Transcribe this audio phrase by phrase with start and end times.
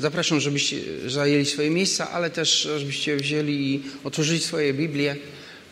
[0.00, 0.76] zapraszam, żebyście
[1.06, 5.16] zajęli swoje miejsca, ale też żebyście wzięli i otworzyli swoje Biblię,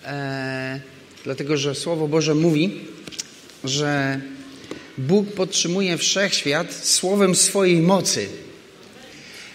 [0.04, 0.80] e,
[1.24, 2.80] dlatego że Słowo Boże mówi,
[3.64, 4.20] że
[4.99, 8.27] Bóg podtrzymuje wszechświat słowem swojej mocy.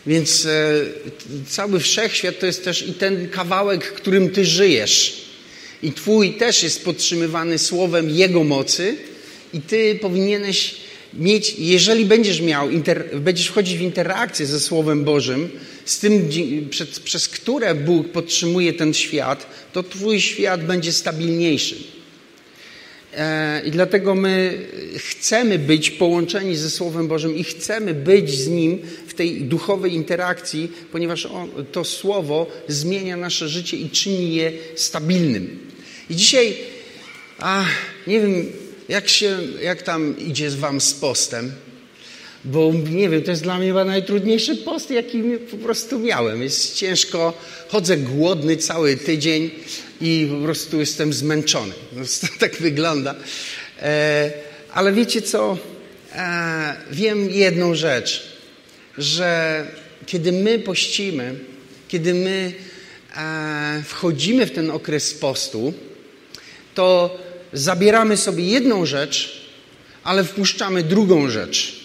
[0.07, 0.82] Więc e,
[1.50, 5.24] cały wszechświat to jest też i ten kawałek, którym ty żyjesz.
[5.84, 8.96] I twój też jest podtrzymywany słowem Jego mocy.
[9.54, 10.82] I ty powinieneś
[11.18, 15.50] mieć, jeżeli będziesz miał, inter, będziesz wchodzić w interakcję ze Słowem Bożym,
[15.86, 16.30] z tym,
[16.70, 21.76] przez, przez które Bóg podtrzymuje ten świat, to twój świat będzie stabilniejszy.
[23.17, 24.67] E, I dlatego my
[24.98, 30.72] chcemy być połączeni ze Słowem Bożym i chcemy być z Nim w tej duchowej interakcji,
[30.91, 35.59] ponieważ on, to Słowo zmienia nasze życie i czyni je stabilnym.
[36.09, 36.58] I dzisiaj,
[37.39, 37.66] a,
[38.08, 38.45] nie wiem,
[38.90, 41.52] jak, się, jak tam idzie Wam z postem,
[42.46, 46.44] bo nie wiem, to jest dla mnie chyba najtrudniejszy post, jaki po prostu miałem.
[46.44, 47.34] Jest ciężko,
[47.68, 49.52] chodzę głodny cały tydzień
[50.02, 51.73] i po prostu jestem zmęczony.
[52.22, 53.16] To tak wygląda.
[53.81, 54.31] E,
[54.73, 55.58] ale wiecie co?
[56.16, 58.23] E, wiem jedną rzecz,
[58.97, 59.66] że
[60.06, 61.36] kiedy my pościmy,
[61.88, 62.53] kiedy my
[63.18, 65.73] e, wchodzimy w ten okres postu,
[66.75, 67.18] to
[67.54, 69.42] zabieramy sobie jedną rzecz,
[70.04, 71.84] ale wpuszczamy drugą rzecz.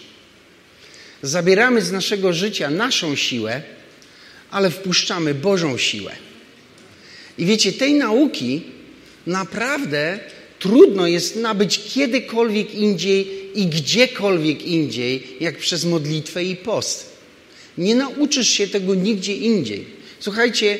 [1.22, 3.62] Zabieramy z naszego życia naszą siłę,
[4.50, 6.12] ale wpuszczamy Bożą siłę.
[7.38, 8.62] I wiecie, tej nauki
[9.26, 10.18] naprawdę
[10.58, 17.18] trudno jest nabyć kiedykolwiek indziej i gdziekolwiek indziej, jak przez modlitwę i post.
[17.78, 19.86] Nie nauczysz się tego nigdzie indziej.
[20.20, 20.78] Słuchajcie,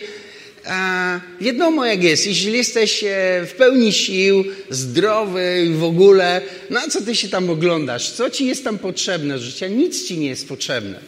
[1.40, 3.06] wiadomo jak jest, jeśli jesteś e,
[3.46, 8.10] w pełni sił, zdrowy i w ogóle, na co ty się tam oglądasz?
[8.10, 9.68] Co ci jest tam potrzebne życia?
[9.68, 11.00] Nic ci nie jest potrzebne.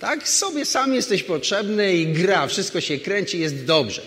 [0.00, 0.28] Tak?
[0.28, 4.02] Sobie sam jesteś potrzebny i gra, wszystko się kręci, jest dobrze.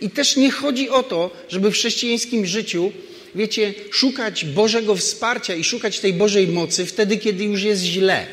[0.00, 2.92] I też nie chodzi o to, żeby w chrześcijańskim życiu,
[3.34, 8.26] wiecie, szukać Bożego wsparcia i szukać tej Bożej mocy wtedy, kiedy już jest źle.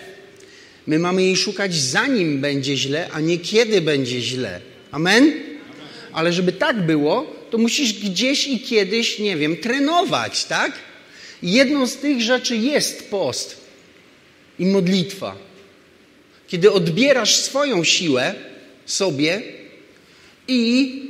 [0.87, 4.61] My mamy jej szukać zanim będzie źle, a nie kiedy będzie źle.
[4.91, 5.52] Amen?
[6.13, 10.71] Ale żeby tak było, to musisz gdzieś i kiedyś, nie wiem, trenować, tak?
[11.43, 13.57] Jedną z tych rzeczy jest post
[14.59, 15.35] i modlitwa.
[16.47, 18.35] Kiedy odbierasz swoją siłę
[18.85, 19.41] sobie
[20.47, 21.01] i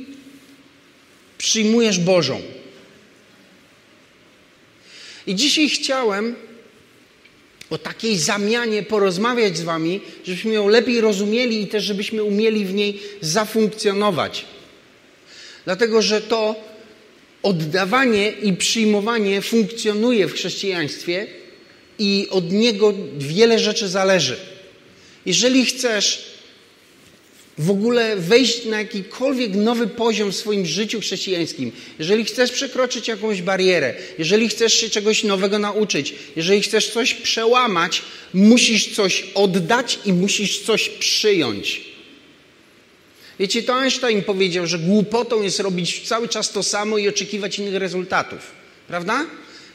[1.38, 2.42] przyjmujesz Bożą.
[5.26, 6.34] I dzisiaj chciałem
[7.70, 12.74] o takiej zamianie porozmawiać z Wami, żebyśmy ją lepiej rozumieli i też żebyśmy umieli w
[12.74, 14.44] niej zafunkcjonować.
[15.64, 16.56] Dlatego, że to
[17.42, 21.26] oddawanie i przyjmowanie funkcjonuje w chrześcijaństwie
[21.98, 24.36] i od niego wiele rzeczy zależy.
[25.26, 26.34] Jeżeli chcesz
[27.58, 33.42] w ogóle wejść na jakikolwiek nowy poziom w swoim życiu chrześcijańskim, jeżeli chcesz przekroczyć jakąś
[33.42, 38.02] barierę, jeżeli chcesz się czegoś nowego nauczyć, jeżeli chcesz coś przełamać,
[38.34, 41.93] musisz coś oddać i musisz coś przyjąć.
[43.38, 47.74] Wiecie, to Einstein powiedział, że głupotą jest robić cały czas to samo i oczekiwać innych
[47.74, 48.40] rezultatów.
[48.88, 49.26] Prawda?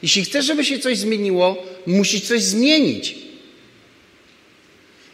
[0.03, 3.15] Jeśli chcesz, żeby się coś zmieniło, musisz coś zmienić.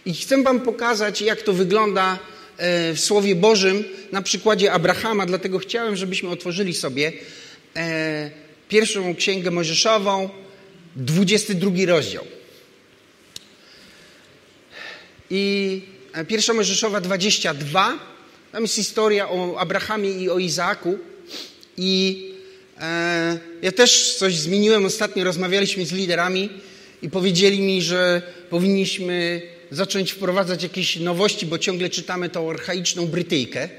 [0.06, 2.20] I chcę Wam pokazać, jak to wygląda
[2.58, 7.14] e, w Słowie Bożym na przykładzie Abrahama, dlatego chciałem, żebyśmy otworzyli sobie
[7.76, 8.32] e,
[8.70, 10.30] pierwszą księgę Mojżeszową,
[10.96, 12.26] 22 rozdział.
[15.30, 15.82] I
[16.14, 18.15] e, pierwsza Mojżeszowa 22
[18.56, 20.98] tam jest historia o Abrahamie i o Izaaku.
[21.78, 22.24] I
[22.82, 25.24] e, ja też coś zmieniłem ostatnio.
[25.24, 26.50] Rozmawialiśmy z liderami
[27.02, 33.70] i powiedzieli mi, że powinniśmy zacząć wprowadzać jakieś nowości, bo ciągle czytamy tą archaiczną Brytyjkę.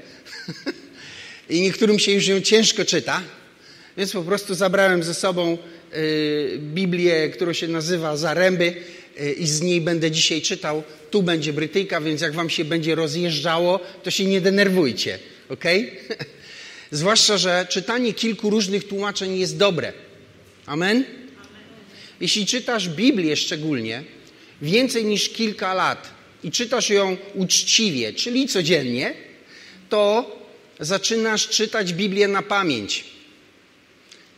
[1.49, 3.21] I niektórym się już ją ciężko czyta.
[3.97, 5.57] Więc po prostu zabrałem ze sobą
[5.93, 8.73] y, Biblię, którą się nazywa Zaręby
[9.21, 12.95] y, i z niej będę dzisiaj czytał tu będzie Brytyjka, więc jak wam się będzie
[12.95, 15.63] rozjeżdżało, to się nie denerwujcie, ok?
[16.91, 19.93] Zwłaszcza, że czytanie kilku różnych tłumaczeń jest dobre.
[20.65, 21.03] Amen?
[22.21, 24.03] Jeśli czytasz Biblię szczególnie
[24.61, 26.09] więcej niż kilka lat
[26.43, 29.13] i czytasz ją uczciwie, czyli codziennie,
[29.89, 30.31] to
[30.79, 33.03] zaczynasz czytać Biblię na pamięć.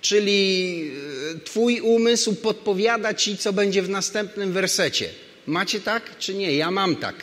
[0.01, 0.91] Czyli
[1.35, 5.09] e, Twój umysł podpowiada Ci, co będzie w następnym wersecie.
[5.47, 6.55] Macie tak czy nie?
[6.55, 7.15] Ja mam tak.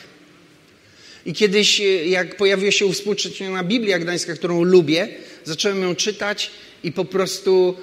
[1.25, 5.07] I kiedyś, e, jak pojawiła się współczytniona Biblia Gdańska, którą lubię,
[5.43, 6.51] zacząłem ją czytać
[6.83, 7.75] i po prostu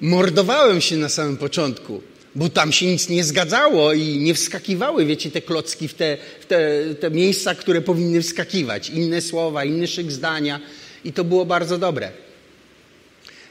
[0.00, 2.02] mordowałem się na samym początku,
[2.34, 6.46] bo tam się nic nie zgadzało i nie wskakiwały, wiecie, te klocki w te, w
[6.46, 8.90] te, te miejsca, które powinny wskakiwać.
[8.90, 10.60] Inne słowa, inny szyk zdania
[11.04, 12.10] i to było bardzo dobre.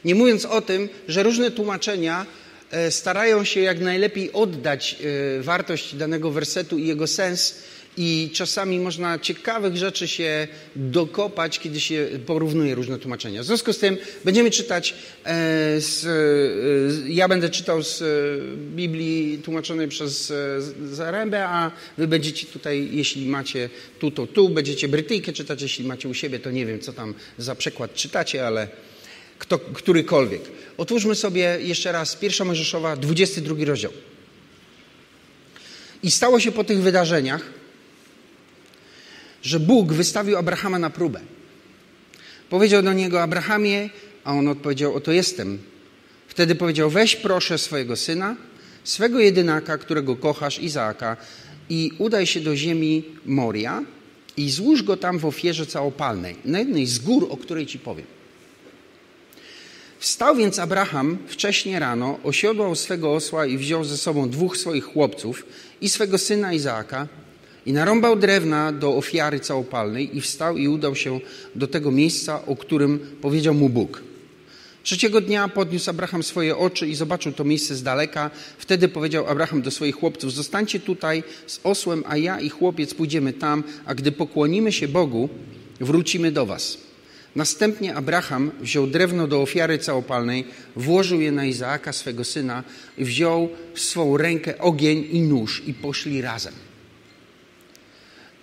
[0.05, 2.25] Nie mówiąc o tym, że różne tłumaczenia
[2.89, 4.95] starają się jak najlepiej oddać
[5.39, 7.63] e, wartość danego wersetu i jego sens,
[7.97, 13.41] i czasami można ciekawych rzeczy się dokopać, kiedy się porównuje różne tłumaczenia.
[13.41, 14.93] W związku z tym będziemy czytać,
[15.25, 15.35] e,
[15.81, 16.05] z,
[17.07, 18.03] ja będę czytał z
[18.75, 20.33] Biblii tłumaczonej przez
[20.91, 23.69] Zarębę, a wy będziecie tutaj, jeśli macie
[23.99, 27.13] tu, to tu, będziecie Brytyjkę czytać, jeśli macie u siebie, to nie wiem, co tam
[27.37, 28.67] za przekład czytacie, ale
[29.39, 30.41] kto, którykolwiek.
[30.77, 33.91] Otwórzmy sobie jeszcze raz pierwsza Mojżeszowa, 22 rozdział.
[36.03, 37.41] I stało się po tych wydarzeniach,
[39.41, 41.19] że Bóg wystawił Abrahama na próbę.
[42.49, 43.89] Powiedział do niego Abrahamie,
[44.23, 45.59] a on odpowiedział: Oto jestem.
[46.27, 48.35] Wtedy powiedział: Weź proszę swojego syna,
[48.83, 51.17] swego jedynaka, którego kochasz, Izaaka,
[51.69, 53.83] i udaj się do ziemi Moria
[54.37, 58.16] i złóż go tam w ofierze całopalnej, na jednej z gór, o której ci powiem.
[59.99, 65.45] Wstał więc Abraham wcześnie rano, osiodłał swego osła i wziął ze sobą dwóch swoich chłopców
[65.81, 67.07] i swego syna Izaaka
[67.65, 71.19] i narąbał drewna do ofiary całopalnej i wstał i udał się
[71.55, 74.03] do tego miejsca, o którym powiedział mu Bóg.
[74.83, 78.31] Trzeciego dnia podniósł Abraham swoje oczy i zobaczył to miejsce z daleka.
[78.57, 83.33] Wtedy powiedział Abraham do swoich chłopców: Zostańcie tutaj z osłem, a ja i chłopiec pójdziemy
[83.33, 85.29] tam, a gdy pokłonimy się Bogu,
[85.79, 86.86] wrócimy do was.
[87.37, 90.45] Następnie Abraham wziął drewno do ofiary całopalnej,
[90.75, 92.63] włożył je na Izaaka, swego syna,
[92.97, 96.53] i wziął w swą rękę ogień i nóż i poszli razem.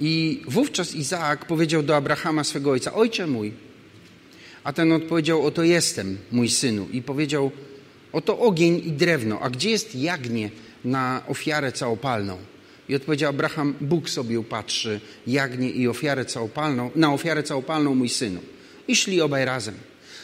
[0.01, 3.53] I wówczas Izaak powiedział do Abrahama, swego ojca: Ojcze mój.
[4.65, 6.89] A ten odpowiedział: Oto jestem, mój synu.
[6.93, 7.51] I powiedział:
[8.13, 10.51] Oto ogień i drewno, a gdzie jest jagnię
[10.85, 12.37] na ofiarę całopalną?
[12.89, 18.41] I odpowiedział Abraham: Bóg sobie upatrzy jagnię i ofiarę całopalną, na ofiarę całopalną, mój synu.
[18.89, 19.75] I szli obaj razem.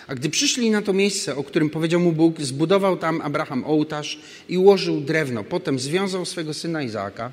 [0.06, 4.18] A gdy przyszli na to miejsce, o którym powiedział mu Bóg, zbudował tam Abraham ołtarz
[4.48, 5.44] i ułożył drewno.
[5.44, 7.32] Potem związał swego syna Izaaka,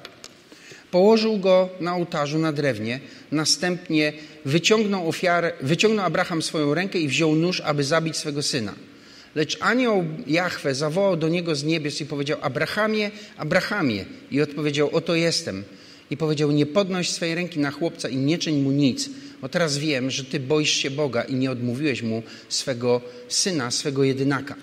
[0.92, 3.00] położył go na ołtarzu na drewnie,
[3.32, 4.14] następnie
[4.46, 8.74] wyciągnął ofiarę, wyciągnął Abraham swoją rękę i wziął nóż, aby zabić swego syna.
[9.36, 14.06] Lecz anioł Jahwe zawołał do niego z niebios i powiedział: Abrahamie, Abrahamie.
[14.32, 15.64] I odpowiedział: Oto jestem.
[16.10, 19.10] I powiedział: Nie podnoś swej ręki na chłopca i nie czyń mu nic
[19.42, 24.04] bo teraz wiem, że Ty boisz się Boga i nie odmówiłeś Mu swego syna, swego
[24.04, 24.56] jedynaka.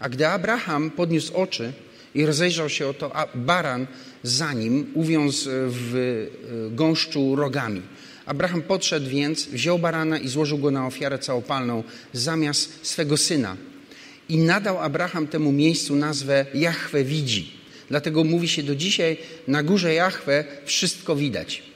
[0.00, 1.72] A gdy Abraham podniósł oczy
[2.14, 3.86] i rozejrzał się oto, a baran
[4.22, 7.82] za nim uwiązł w e, gąszczu rogami.
[8.26, 11.82] Abraham podszedł więc, wziął barana i złożył go na ofiarę całopalną
[12.12, 13.56] zamiast swego syna.
[14.28, 17.52] I nadał Abraham temu miejscu nazwę Jahwe widzi.
[17.88, 19.16] Dlatego mówi się do dzisiaj,
[19.48, 21.69] na górze Jahwe wszystko widać.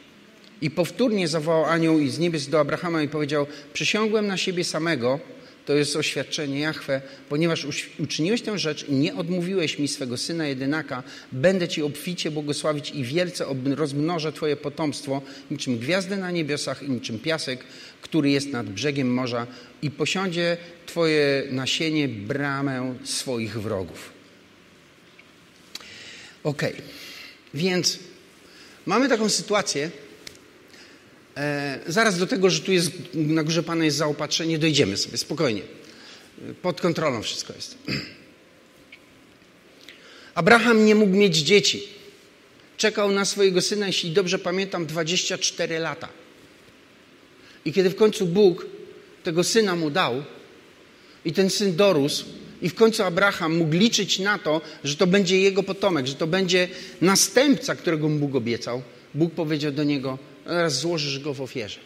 [0.65, 5.21] I powtórnie zawołał anioł z niebios do Abrahama i powiedział: Przysiągłem na siebie samego,
[5.67, 7.67] to jest oświadczenie Jahwe, ponieważ
[7.99, 11.03] uczyniłeś tę rzecz i nie odmówiłeś mi swego syna jedynaka,
[11.33, 17.19] będę ci obficie błogosławić i wielce rozmnożę twoje potomstwo, niczym gwiazdy na niebiosach i niczym
[17.19, 17.65] piasek,
[18.01, 19.47] który jest nad brzegiem morza
[19.83, 20.57] i posiądzie
[20.87, 24.13] twoje nasienie bramę swoich wrogów.
[26.45, 26.63] Ok,
[27.55, 27.99] więc
[28.87, 29.91] mamy taką sytuację,
[31.87, 35.63] zaraz do tego, że tu jest na górze Pana jest zaopatrzenie, dojdziemy sobie spokojnie.
[36.63, 37.79] Pod kontrolą wszystko jest.
[40.35, 41.83] Abraham nie mógł mieć dzieci.
[42.77, 46.09] Czekał na swojego syna, jeśli dobrze pamiętam, 24 lata.
[47.65, 48.67] I kiedy w końcu Bóg
[49.23, 50.25] tego syna mu dał,
[51.25, 52.25] i ten syn dorósł,
[52.63, 56.27] i w końcu Abraham mógł liczyć na to, że to będzie jego potomek, że to
[56.27, 56.69] będzie
[57.01, 58.83] następca, którego mu Bóg obiecał,
[59.15, 61.81] Bóg powiedział do niego: Teraz złożysz go w ofierze.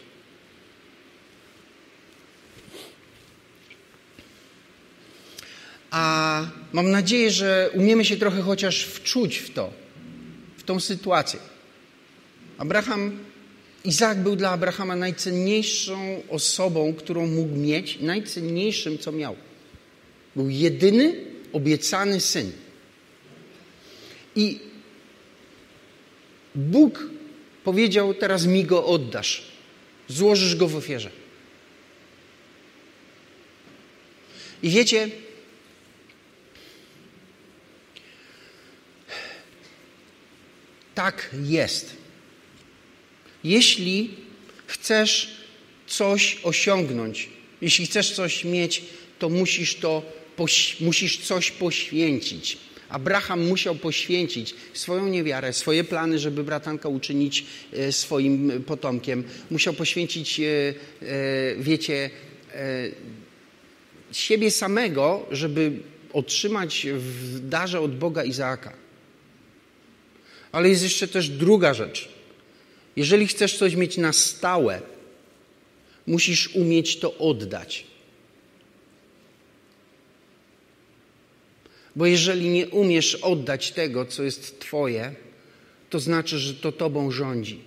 [5.91, 9.73] A mam nadzieję, że umiemy się trochę chociaż wczuć w to,
[10.57, 11.41] w tą sytuację.
[12.59, 13.19] Abraham,
[13.85, 19.37] Izaak był dla Abrahama najcenniejszą osobą, którą mógł mieć, najcenniejszym, co miał.
[20.37, 21.15] Był jedyny
[21.53, 22.53] obiecany syn.
[24.37, 24.61] I
[26.55, 27.18] Bóg
[27.69, 29.43] powiedział: Teraz mi go oddasz,
[30.09, 31.11] złożysz go w ofierze.
[34.63, 35.09] I wiecie,
[40.95, 41.97] tak jest.
[43.45, 44.11] Jeśli
[44.67, 45.31] chcesz
[45.87, 47.29] coś osiągnąć,
[47.61, 48.83] jeśli chcesz coś mieć,
[49.19, 50.03] to musisz to
[50.81, 52.59] musisz coś poświęcić.
[52.88, 59.25] Abraham musiał poświęcić swoją niewiarę, swoje plany, żeby bratanka uczynić e, swoim potomkiem.
[59.50, 60.75] Musiał poświęcić, e,
[61.59, 62.11] wiecie,
[64.12, 65.73] siebie samego, żeby
[66.12, 68.73] otrzymać w darze od Boga Izaaka.
[70.52, 72.09] Ale jest jeszcze też druga rzecz.
[72.97, 74.80] Jeżeli chcesz coś mieć na stałe,
[76.07, 77.87] musisz umieć to oddać.
[81.99, 85.14] Bo jeżeli nie umiesz oddać tego, co jest Twoje,
[85.90, 87.61] to znaczy, że to Tobą rządzi.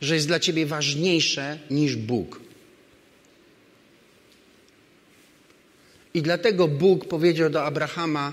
[0.00, 2.40] Że jest dla Ciebie ważniejsze niż Bóg.
[6.14, 8.32] I dlatego Bóg powiedział do Abrahama: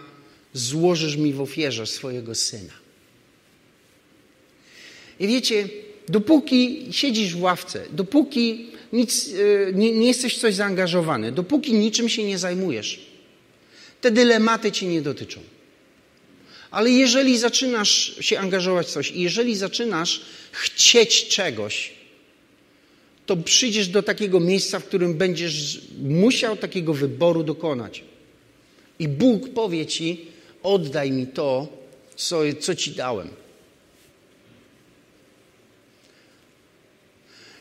[0.54, 2.74] Złożysz mi w ofierze swojego syna.
[5.20, 5.70] I wiecie,
[6.10, 12.10] dopóki siedzisz w ławce, dopóki nic, e, nie, nie jesteś w coś zaangażowany, dopóki niczym
[12.10, 13.09] się nie zajmujesz,
[14.02, 15.42] te dylematy cię nie dotyczą.
[16.72, 21.94] Ale jeżeli zaczynasz się angażować w coś i jeżeli zaczynasz chcieć czegoś,
[23.26, 28.04] to przyjdziesz do takiego miejsca, w którym będziesz musiał takiego wyboru dokonać.
[29.00, 30.26] I Bóg powie ci:
[30.64, 31.68] oddaj mi to,
[32.16, 33.30] co, co ci dałem.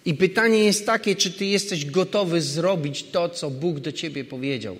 [0.05, 4.79] I pytanie jest takie, czy ty jesteś gotowy zrobić to, co Bóg do ciebie powiedział.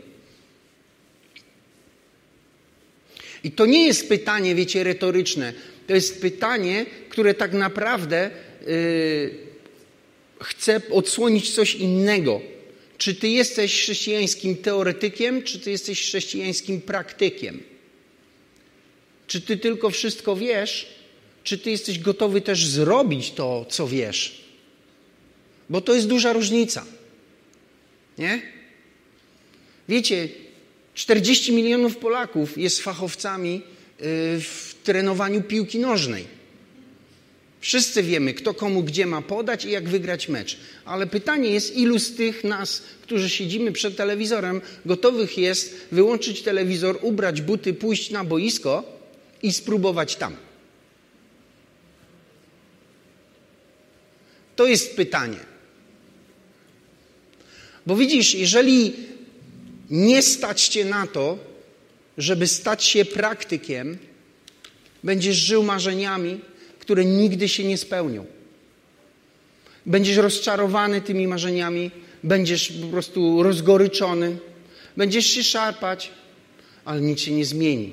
[3.49, 5.53] I to nie jest pytanie, wiecie, retoryczne.
[5.87, 8.31] To jest pytanie, które tak naprawdę
[8.67, 9.31] yy,
[10.41, 12.41] chce odsłonić coś innego.
[12.99, 17.63] Czy ty jesteś chrześcijańskim teoretykiem, czy ty jesteś chrześcijańskim praktykiem?
[19.27, 20.87] Czy ty tylko wszystko wiesz,
[21.45, 24.45] czy ty jesteś gotowy też zrobić to, co wiesz?
[25.71, 26.87] Bo to jest duża różnica.
[28.19, 28.43] Nie?
[29.89, 30.29] Wiecie,
[30.99, 33.63] 40 milionów Polaków jest fachowcami y,
[34.41, 36.25] w trenowaniu piłki nożnej.
[37.61, 40.59] Wszyscy wiemy, kto komu gdzie ma podać i jak wygrać mecz.
[40.85, 46.99] Ale pytanie jest, ilu z tych nas, którzy siedzimy przed telewizorem, gotowych jest wyłączyć telewizor,
[47.03, 48.99] ubrać buty, pójść na boisko
[49.43, 50.37] i spróbować tam.
[54.57, 55.41] To jest pytanie.
[57.87, 58.93] Bo widzisz, jeżeli
[59.91, 61.39] nie stać cię na to,
[62.19, 63.99] żeby stać się praktykiem,
[65.05, 66.41] będziesz żył marzeniami,
[66.79, 68.27] które nigdy się nie spełnią.
[69.87, 71.91] Będziesz rozczarowany tymi marzeniami,
[72.23, 74.39] będziesz po prostu rozgoryczony,
[74.97, 76.11] będziesz się szarpać,
[76.85, 77.93] ale nic się nie zmieni.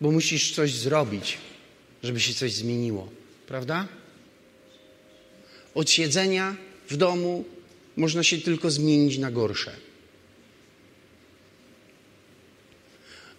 [0.00, 1.38] Bo musisz coś zrobić,
[2.02, 3.08] żeby się coś zmieniło.
[3.46, 3.88] Prawda?
[5.74, 6.56] Od siedzenia
[6.88, 7.44] w domu
[7.96, 9.87] można się tylko zmienić na gorsze.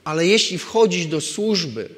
[0.09, 1.89] Ale jeśli wchodzisz do służby,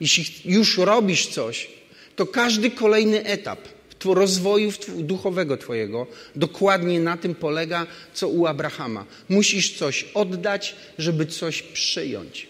[0.00, 1.68] jeśli już robisz coś,
[2.16, 3.60] to każdy kolejny etap
[4.04, 9.06] rozwoju duchowego Twojego dokładnie na tym polega, co u Abrahama.
[9.28, 12.46] Musisz coś oddać, żeby coś przyjąć.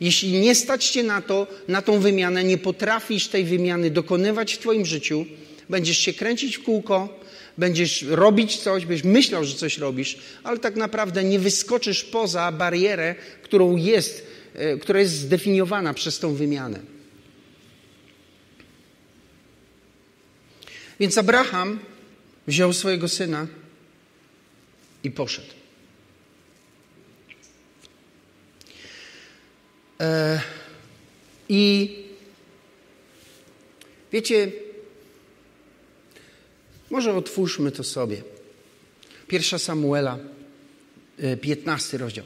[0.00, 4.58] Jeśli nie stać Cię na to, na tą wymianę, nie potrafisz tej wymiany dokonywać w
[4.58, 5.26] Twoim życiu,
[5.70, 7.20] będziesz się kręcić w kółko,
[7.58, 13.14] będziesz robić coś, będziesz myślał, że coś robisz, ale tak naprawdę nie wyskoczysz poza barierę,
[13.42, 16.80] którą jest, e, która jest zdefiniowana przez tą wymianę.
[21.00, 21.78] Więc Abraham
[22.46, 23.46] wziął swojego syna
[25.04, 25.48] i poszedł.
[30.00, 30.40] E,
[31.48, 31.90] I
[34.12, 34.52] wiecie,
[36.90, 38.22] może otwórzmy to sobie.
[39.28, 40.18] Pierwsza Samuela,
[41.40, 42.24] 15 e, rozdział.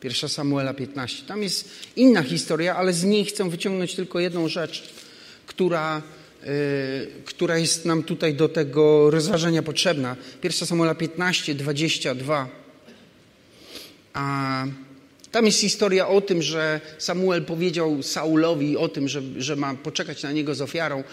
[0.00, 1.22] Pierwsza Samuela 15.
[1.26, 4.94] Tam jest inna historia, ale z niej chcę wyciągnąć tylko jedną rzecz,
[5.46, 6.02] która,
[6.42, 6.48] yy,
[7.24, 10.16] która jest nam tutaj do tego rozważania potrzebna.
[10.40, 12.48] Pierwsza Samuela 15, 22.
[14.14, 14.66] A
[15.34, 20.22] tam jest historia o tym, że Samuel powiedział Saulowi o tym, że, że ma poczekać
[20.22, 21.04] na niego z ofiarą.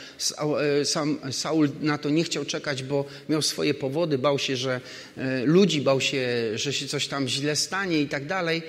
[0.80, 4.82] E, sam Saul na to nie chciał czekać, bo miał swoje powody, bał się, że
[5.18, 8.62] e, ludzi, bał się, że się coś tam źle stanie i tak dalej.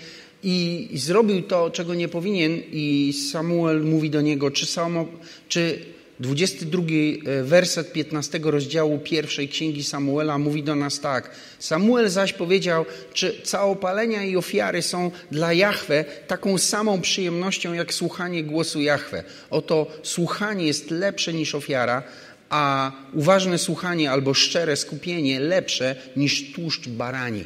[0.43, 5.07] I, I zrobił to, czego nie powinien, i Samuel mówi do niego, czy, samo,
[5.49, 5.79] czy
[6.23, 6.83] 22
[7.27, 11.31] e, werset 15 rozdziału pierwszej księgi Samuela mówi do nas tak.
[11.59, 18.45] Samuel zaś powiedział, czy całopalenia i ofiary są dla Jahwe taką samą przyjemnością jak słuchanie
[18.45, 19.25] głosu Jahwe.
[19.51, 22.03] Oto słuchanie jest lepsze niż ofiara,
[22.51, 27.45] a uważne słuchanie albo szczere skupienie lepsze niż tłuszcz barani.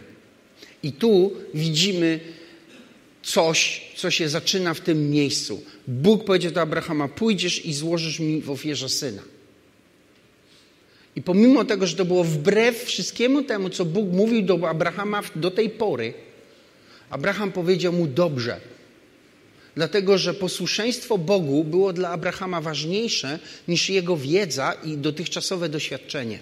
[0.83, 2.21] I tu widzimy
[3.36, 5.62] coś, co się zaczyna w tym miejscu.
[5.88, 9.22] Bóg powiedział do Abrahama: Pójdziesz i złożysz mi w ofierze syna.
[11.16, 15.50] I pomimo tego, że to było wbrew wszystkiemu temu, co Bóg mówił do Abrahama do
[15.50, 16.14] tej pory,
[17.10, 18.60] Abraham powiedział mu dobrze.
[19.74, 23.38] Dlatego, że posłuszeństwo Bogu było dla Abrahama ważniejsze
[23.68, 26.38] niż jego wiedza i dotychczasowe doświadczenie.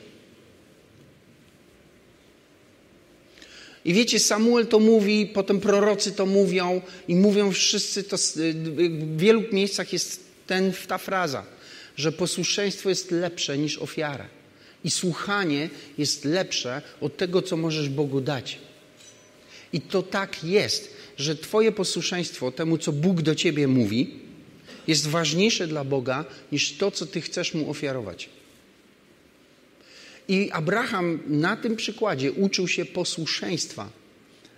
[3.85, 9.43] I wiecie, Samuel to mówi, potem prorocy to mówią i mówią wszyscy to, w wielu
[9.53, 11.45] miejscach jest ten, ta fraza,
[11.97, 14.29] że posłuszeństwo jest lepsze niż ofiara.
[14.85, 18.59] I słuchanie jest lepsze od tego, co możesz Bogu dać.
[19.73, 24.15] I to tak jest, że Twoje posłuszeństwo temu, co Bóg do Ciebie mówi,
[24.87, 28.29] jest ważniejsze dla Boga niż to, co Ty chcesz Mu ofiarować.
[30.29, 33.91] I Abraham na tym przykładzie uczył się posłuszeństwa.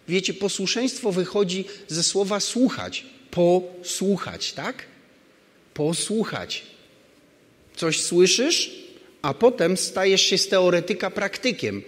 [0.08, 3.06] Wiecie, posłuszeństwo wychodzi ze słowa słuchać.
[3.30, 4.84] Posłuchać, tak?
[5.74, 6.62] Posłuchać.
[7.76, 8.70] Coś słyszysz,
[9.22, 11.82] a potem stajesz się z teoretyka praktykiem.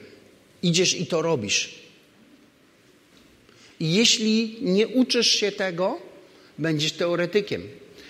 [0.63, 1.75] Idziesz i to robisz.
[3.81, 5.99] I jeśli nie uczysz się tego,
[6.59, 7.63] będziesz teoretykiem.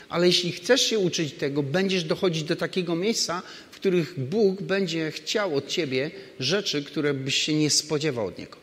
[0.08, 3.42] Ale jeśli chcesz się uczyć tego, będziesz dochodzić do takiego miejsca,
[3.78, 8.56] których Bóg będzie chciał od ciebie rzeczy, które byś się nie spodziewał od Niego.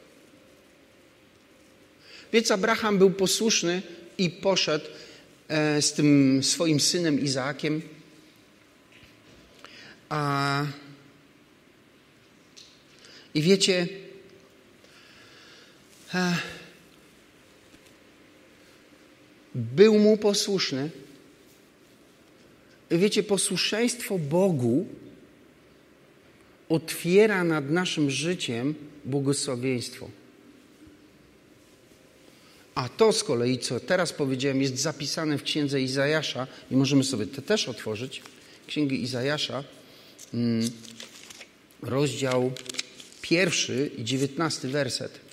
[2.33, 3.81] Więc Abraham był posłuszny
[4.17, 4.85] i poszedł
[5.47, 7.81] e, z tym swoim synem Izaakiem.
[10.09, 10.65] A...
[13.33, 13.87] I wiecie,
[16.13, 16.35] e,
[19.55, 20.89] był mu posłuszny.
[22.91, 24.87] Wiecie, posłuszeństwo Bogu
[26.69, 30.09] otwiera nad naszym życiem błogosławieństwo.
[32.75, 37.25] A to z kolei, co teraz powiedziałem, jest zapisane w księdze Izajasza i możemy sobie
[37.25, 38.21] to też otworzyć.
[38.67, 39.63] Księgi Izajasza,
[40.33, 40.69] mm,
[41.81, 42.51] rozdział
[43.21, 45.24] pierwszy i dziewiętnasty werset.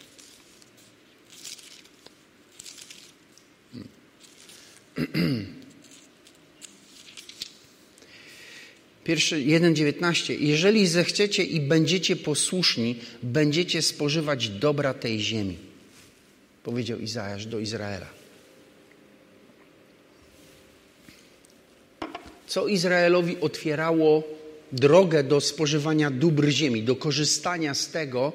[9.13, 10.41] Pierwszy 1,19.
[10.41, 15.57] Jeżeli zechcecie i będziecie posłuszni, będziecie spożywać dobra tej ziemi.
[16.63, 18.07] Powiedział Izajasz do Izraela.
[22.47, 24.23] Co Izraelowi otwierało
[24.73, 28.33] drogę do spożywania dóbr ziemi, do korzystania z tego,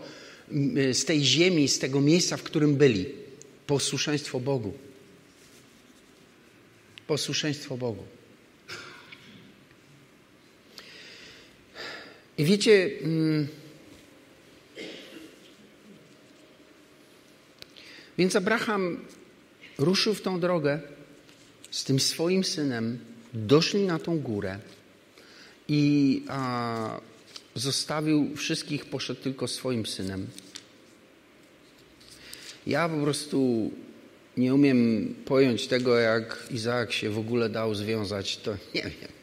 [0.94, 3.06] z tej ziemi, z tego miejsca, w którym byli?
[3.68, 4.74] Posłuszeństwo Bogu
[7.08, 8.04] posłuszeństwo Bogu.
[12.38, 13.48] I wiecie, mm,
[18.18, 19.06] więc Abraham
[19.78, 20.80] ruszył w tą drogę
[21.72, 23.00] z tym swoim synem,
[23.34, 24.60] doszli na tą górę
[25.68, 27.02] i a,
[27.56, 30.28] zostawił wszystkich, poszedł tylko swoim synem.
[32.68, 33.72] Ja po prostu
[34.38, 39.17] nie umiem pojąć tego, jak Izaak się w ogóle dał związać, to nie wiem.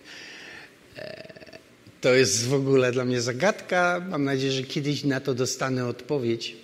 [2.05, 4.07] To jest w ogóle dla mnie zagadka.
[4.09, 6.57] Mam nadzieję, że kiedyś na to dostanę odpowiedź.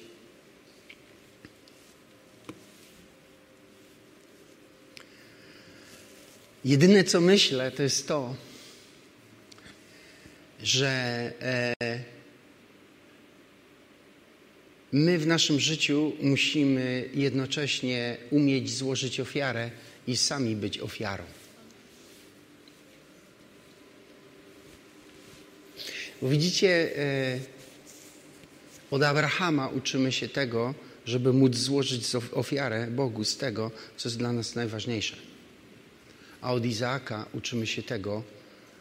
[6.64, 8.36] Jedyne co myślę, to jest to,
[10.62, 10.88] że
[11.40, 11.74] e,
[14.92, 19.70] My w naszym życiu musimy jednocześnie umieć złożyć ofiarę
[20.06, 21.39] i sami być ofiarą.
[26.28, 27.38] Widzicie, e,
[28.90, 30.74] od Abrahama uczymy się tego,
[31.06, 35.16] żeby móc złożyć ofiarę Bogu z tego, co jest dla nas najważniejsze.
[36.40, 38.22] A od Izaaka uczymy się tego,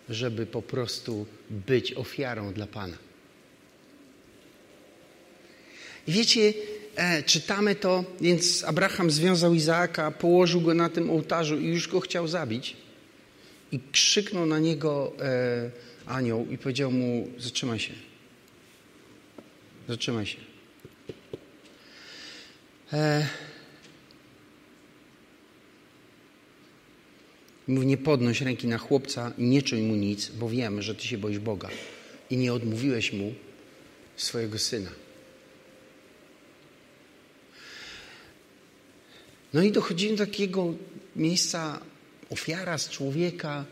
[0.09, 2.97] żeby po prostu być ofiarą dla Pana.
[6.07, 6.53] I wiecie,
[6.95, 11.99] e, czytamy to, więc Abraham związał Izaaka, położył go na tym ołtarzu i już go
[11.99, 12.75] chciał zabić.
[13.71, 15.71] I krzyknął na niego e,
[16.09, 17.93] anioł i powiedział mu: Zatrzymaj się.
[19.87, 20.37] Zatrzymaj się.
[22.93, 23.27] E,
[27.69, 31.07] Mówi, nie podnoś ręki na chłopca i nie czuj mu nic, bo wiem, że ty
[31.07, 31.69] się boisz Boga.
[32.29, 33.33] I nie odmówiłeś mu
[34.17, 34.89] swojego syna.
[39.53, 40.73] No i dochodzimy do takiego
[41.15, 41.79] miejsca,
[42.29, 43.65] ofiara z człowieka.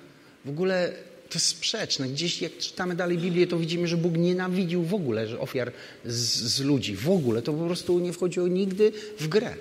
[0.45, 0.93] W ogóle
[1.29, 2.09] to jest sprzeczne.
[2.09, 5.71] Gdzieś jak czytamy dalej Biblię, to widzimy, że Bóg nienawidził w ogóle że ofiar
[6.05, 6.15] z,
[6.55, 6.95] z ludzi.
[6.95, 7.41] W ogóle.
[7.41, 9.55] To po prostu nie wchodziło nigdy w grę.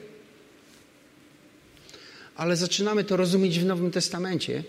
[2.37, 4.65] Ale zaczynamy to rozumieć w Nowym Testamencie,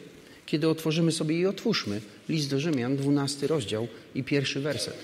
[0.45, 4.95] kiedy otworzymy sobie i otwórzmy list do Rzymian, 12 rozdział i pierwszy werset.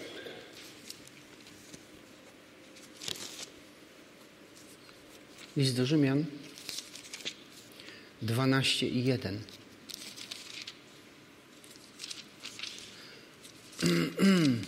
[5.57, 6.25] List do Rzymian
[8.21, 9.39] 12 i 1.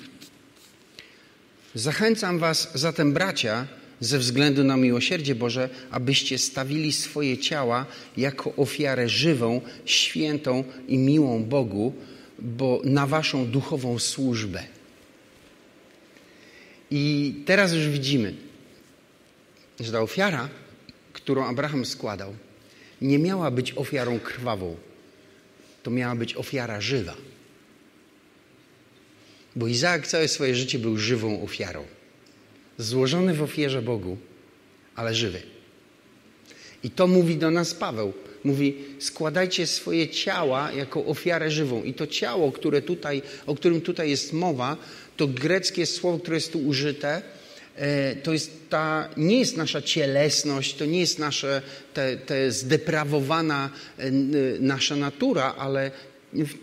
[1.75, 3.67] Zachęcam Was zatem, bracia,
[3.99, 7.86] ze względu na miłosierdzie Boże, abyście stawili swoje ciała
[8.17, 11.93] jako ofiarę żywą, świętą i miłą Bogu,
[12.39, 14.63] bo na Waszą duchową służbę.
[16.91, 18.34] I teraz już widzimy,
[19.80, 20.49] że ta ofiara,
[21.13, 22.36] którą Abraham składał,
[23.01, 24.75] nie miała być ofiarą krwawą.
[25.84, 27.15] To miała być ofiara żywa.
[29.56, 31.84] Bo Izaak całe swoje życie był żywą ofiarą.
[32.78, 34.18] Złożony w ofierze Bogu,
[34.96, 35.41] ale żywy.
[36.84, 38.13] I to mówi do nas Paweł.
[38.44, 41.84] Mówi, składajcie swoje ciała jako ofiarę żywą.
[41.84, 44.78] I to ciało, które tutaj, o którym tutaj jest mowa,
[45.18, 47.22] to greckie słowo, które jest tu użyte,
[47.76, 51.62] e, to jest ta, nie jest nasza cielesność, to nie jest nasze,
[51.94, 54.12] te, te zdeprawowana e,
[54.60, 55.91] nasza natura, ale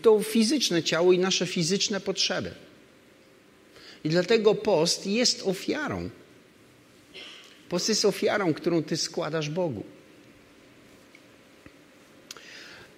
[0.01, 2.51] to fizyczne ciało i nasze fizyczne potrzeby.
[4.03, 6.09] I dlatego post jest ofiarą.
[7.69, 9.83] Post jest ofiarą, którą ty składasz Bogu.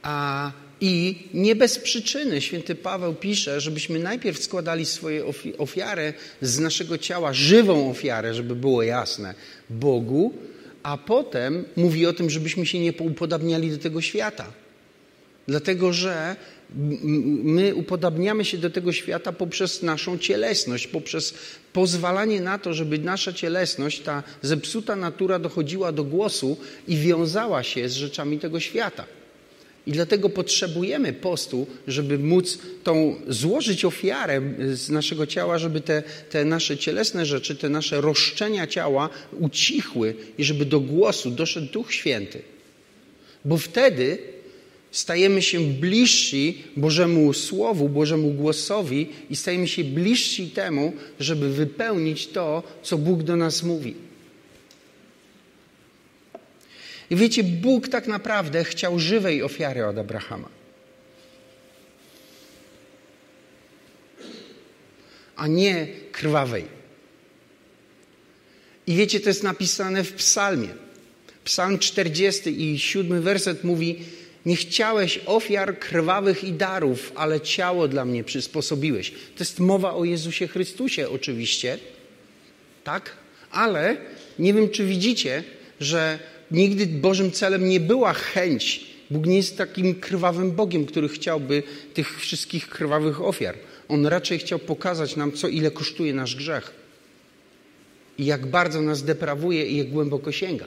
[0.01, 5.23] A, I nie bez przyczyny święty Paweł pisze, żebyśmy najpierw składali swoje
[5.57, 9.35] ofiary z naszego ciała, żywą ofiarę, żeby było jasne,
[9.69, 10.33] Bogu,
[10.83, 14.51] a potem mówi o tym, żebyśmy się nie upodabniali do tego świata.
[15.47, 16.35] Dlatego, że
[17.43, 21.33] my upodabniamy się do tego świata poprzez naszą cielesność, poprzez
[21.73, 27.89] pozwalanie na to, żeby nasza cielesność, ta zepsuta natura dochodziła do głosu i wiązała się
[27.89, 29.05] z rzeczami tego świata.
[29.87, 34.41] I dlatego potrzebujemy postu, żeby móc tą złożyć ofiarę
[34.73, 40.43] z naszego ciała, żeby te, te nasze cielesne rzeczy, te nasze roszczenia ciała ucichły i
[40.43, 42.41] żeby do głosu doszedł Duch Święty.
[43.45, 44.17] Bo wtedy
[44.95, 52.63] stajemy się bliżsi Bożemu Słowu, Bożemu głosowi i stajemy się bliżsi temu, żeby wypełnić to,
[52.83, 53.95] co Bóg do nas mówi.
[57.09, 60.49] I wiecie, Bóg tak naprawdę chciał żywej ofiary od Abrahama.
[65.35, 66.65] A nie krwawej.
[68.87, 70.69] I wiecie, to jest napisane w Psalmie.
[71.43, 73.99] Psalm 40 i 7 werset mówi:
[74.45, 79.11] nie chciałeś ofiar krwawych i darów, ale ciało dla mnie przysposobiłeś.
[79.11, 81.77] To jest mowa o Jezusie Chrystusie, oczywiście.
[82.83, 83.11] Tak?
[83.51, 83.97] Ale
[84.39, 85.43] nie wiem, czy widzicie,
[85.79, 86.19] że
[86.51, 88.85] nigdy Bożym celem nie była chęć.
[89.11, 93.55] Bóg nie jest takim krwawym Bogiem, który chciałby tych wszystkich krwawych ofiar.
[93.87, 96.71] On raczej chciał pokazać nam, co ile kosztuje nasz grzech
[98.17, 100.65] i jak bardzo nas deprawuje i jak głęboko sięga.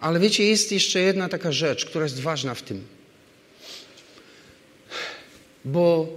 [0.00, 2.86] Ale wiecie, jest jeszcze jedna taka rzecz, która jest ważna w tym.
[5.64, 6.08] Bo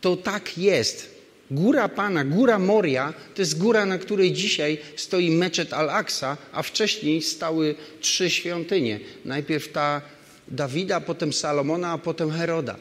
[0.00, 1.16] to tak jest.
[1.50, 7.22] Góra Pana, góra Moria, to jest góra, na której dzisiaj stoi meczet Al-Aqsa, a wcześniej
[7.22, 9.00] stały trzy świątynie.
[9.24, 10.02] Najpierw ta
[10.48, 12.76] Dawida, potem Salomona, a potem Heroda.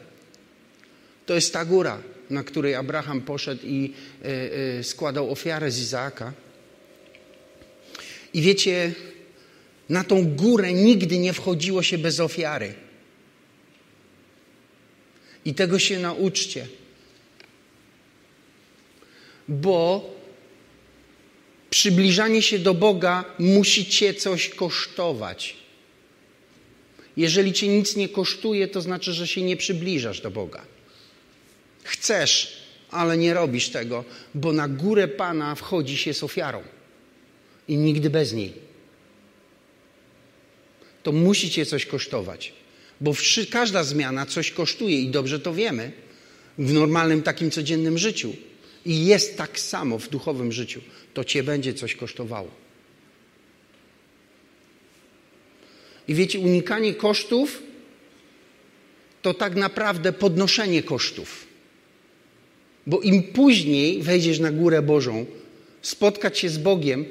[1.26, 3.93] To jest ta góra, na której Abraham poszedł i
[4.26, 6.34] y, y, składał ofiarę z Izaaka.
[8.34, 8.93] I wiecie,
[9.89, 12.74] na tą górę nigdy nie wchodziło się bez ofiary.
[15.45, 16.67] I tego się nauczcie.
[19.48, 20.10] Bo
[21.69, 25.56] przybliżanie się do Boga musi cię coś kosztować.
[27.17, 30.65] Jeżeli cię nic nie kosztuje, to znaczy, że się nie przybliżasz do Boga.
[31.84, 32.58] Chcesz,
[32.91, 36.63] ale nie robisz tego, bo na górę Pana wchodzi się z ofiarą
[37.67, 38.54] i nigdy bez niej
[41.06, 42.54] to musi cię coś kosztować.
[43.02, 43.13] Bo
[43.50, 45.91] każda zmiana coś kosztuje i dobrze to wiemy
[46.58, 48.34] w normalnym takim codziennym życiu.
[48.86, 50.82] I jest tak samo w duchowym życiu.
[51.13, 52.52] To cię będzie coś kosztowało.
[56.08, 57.63] I wiecie, unikanie kosztów
[59.22, 61.46] to tak naprawdę podnoszenie kosztów.
[62.88, 65.26] Bo im później wejdziesz na górę Bożą,
[65.82, 67.06] spotkać się z Bogiem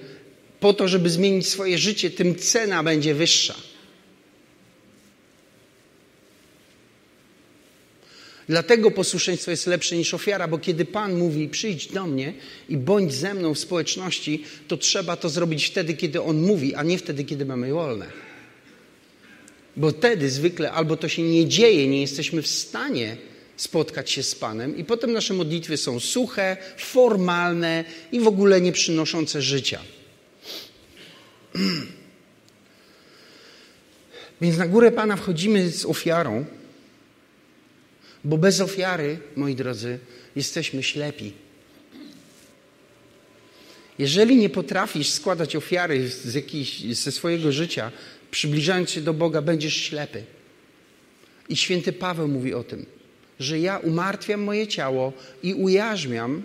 [0.61, 3.73] po to, żeby zmienić swoje życie, tym cena będzie wyższa.
[8.48, 12.35] Dlatego posłuszeństwo jest lepsze niż ofiara, bo kiedy Pan mówi przyjdź do mnie
[12.68, 16.83] i bądź ze mną w społeczności, to trzeba to zrobić wtedy, kiedy On mówi, a
[16.83, 18.07] nie wtedy, kiedy mamy wolne.
[19.76, 23.16] Bo wtedy zwykle albo to się nie dzieje, nie jesteśmy w stanie
[23.57, 28.72] spotkać się z Panem i potem nasze modlitwy są suche, formalne i w ogóle nie
[28.72, 29.80] przynoszące życia.
[34.40, 36.44] Więc na górę Pana wchodzimy z ofiarą,
[38.24, 39.98] bo bez ofiary, moi drodzy,
[40.37, 41.32] jesteśmy ślepi.
[43.98, 47.92] Jeżeli nie potrafisz składać ofiary z jakiejś, ze swojego życia,
[48.30, 50.24] przybliżając się do Boga, będziesz ślepy.
[51.48, 52.87] I święty Paweł mówi o tym,
[53.40, 56.42] że ja umartwiam moje ciało i ujarzmiam,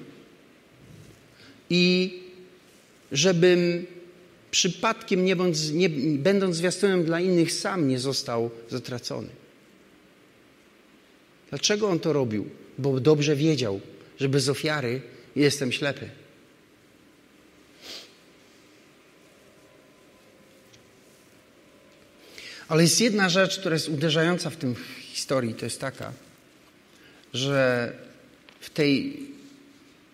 [1.70, 2.14] i
[3.12, 3.86] żebym
[4.52, 5.90] przypadkiem, nie bądź, nie,
[6.20, 9.39] będąc zwiastunem dla innych, sam nie został zatracony.
[11.50, 12.50] Dlaczego on to robił?
[12.78, 13.82] Bo dobrze wiedział,
[14.20, 15.02] że bez ofiary
[15.36, 16.10] jestem ślepy.
[22.68, 26.14] Ale jest jedna rzecz, która jest uderzająca w tym historii, to jest taka,
[27.34, 27.94] że
[28.60, 29.20] w tej,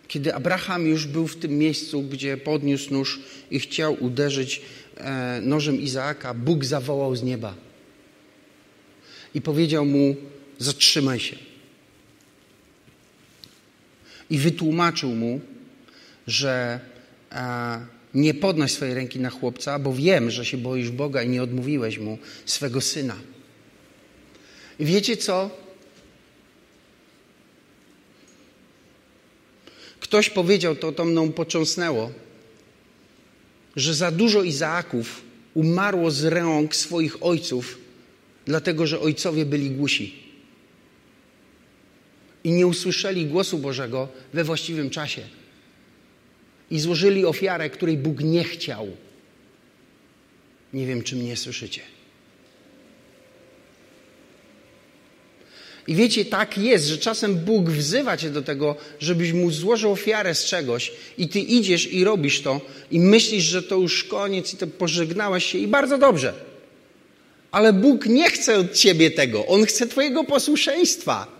[0.08, 3.20] kiedy Abraham już był w tym miejscu, gdzie podniósł nóż
[3.52, 4.62] i chciał uderzyć
[4.98, 7.56] e, nożem Izaaka, Bóg zawołał z nieba
[9.34, 10.16] i powiedział mu:
[10.60, 11.36] Zatrzymaj się.
[14.30, 15.40] I wytłumaczył mu,
[16.28, 16.80] że
[17.32, 21.44] e, nie podnoś swojej ręki na chłopca, bo wiem, że się boisz Boga i nie
[21.44, 23.16] odmówiłeś mu swego syna.
[24.80, 25.50] I wiecie co?
[30.00, 32.12] Ktoś powiedział, to, to mną począsnęło,
[33.76, 35.22] że za dużo Izaaków
[35.54, 37.78] umarło z rąk swoich ojców,
[38.46, 40.25] dlatego że ojcowie byli głusi
[42.46, 45.22] i nie usłyszeli głosu Bożego we właściwym czasie
[46.72, 48.88] i złożyli ofiarę, której Bóg nie chciał.
[50.74, 51.82] Nie wiem, czy mnie słyszycie.
[55.88, 60.36] I wiecie, tak jest, że czasem Bóg wzywa cię do tego, żebyś mu złożył ofiarę
[60.36, 64.58] z czegoś i ty idziesz i robisz to i myślisz, że to już koniec i
[64.58, 66.34] to pożegnałeś się i bardzo dobrze.
[67.52, 69.46] Ale Bóg nie chce od ciebie tego.
[69.46, 71.35] On chce twojego posłuszeństwa.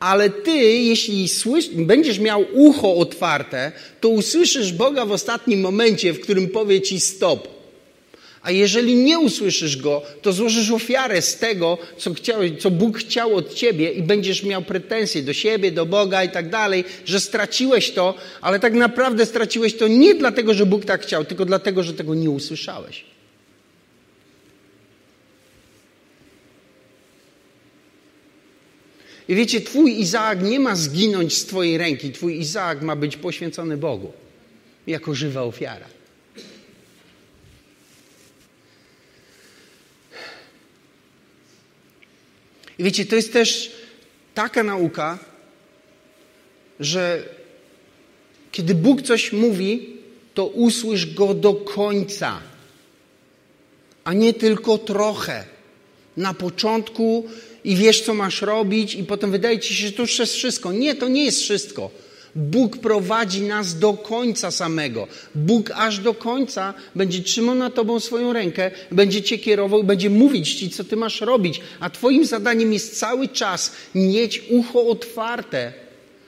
[0.00, 6.20] Ale ty, jeśli słysz, będziesz miał ucho otwarte, to usłyszysz Boga w ostatnim momencie, w
[6.20, 7.56] którym powie ci stop.
[8.42, 13.36] A jeżeli nie usłyszysz Go, to złożysz ofiarę z tego, co, chciał, co Bóg chciał
[13.36, 17.90] od ciebie i będziesz miał pretensje do siebie, do Boga i tak dalej, że straciłeś
[17.90, 21.94] to, ale tak naprawdę straciłeś to nie dlatego, że Bóg tak chciał, tylko dlatego, że
[21.94, 23.15] tego nie usłyszałeś.
[29.28, 32.12] I wiecie, twój Izaak nie ma zginąć z twojej ręki.
[32.12, 34.12] Twój Izaak ma być poświęcony Bogu
[34.86, 35.86] jako żywa ofiara.
[42.78, 43.72] I wiecie, to jest też
[44.34, 45.18] taka nauka,
[46.80, 47.22] że
[48.52, 49.96] kiedy Bóg coś mówi,
[50.34, 52.40] to usłysz go do końca,
[54.04, 55.55] a nie tylko trochę.
[56.16, 57.26] Na początku
[57.64, 60.72] i wiesz, co masz robić, i potem wydaje ci się, że to już jest wszystko.
[60.72, 61.90] Nie, to nie jest wszystko.
[62.36, 65.06] Bóg prowadzi nas do końca samego.
[65.34, 70.54] Bóg aż do końca będzie trzymał na tobą swoją rękę, będzie cię kierował, będzie mówić
[70.54, 71.60] ci, co ty masz robić.
[71.80, 75.72] A twoim zadaniem jest cały czas mieć ucho otwarte,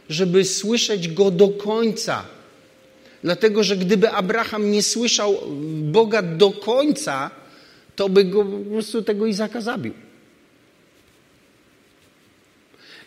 [0.08, 2.24] żeby słyszeć go do końca.
[3.24, 5.38] Dlatego, że gdyby Abraham nie słyszał
[5.82, 7.30] Boga do końca,
[7.98, 9.94] to by go po prostu tego Izaka zabił.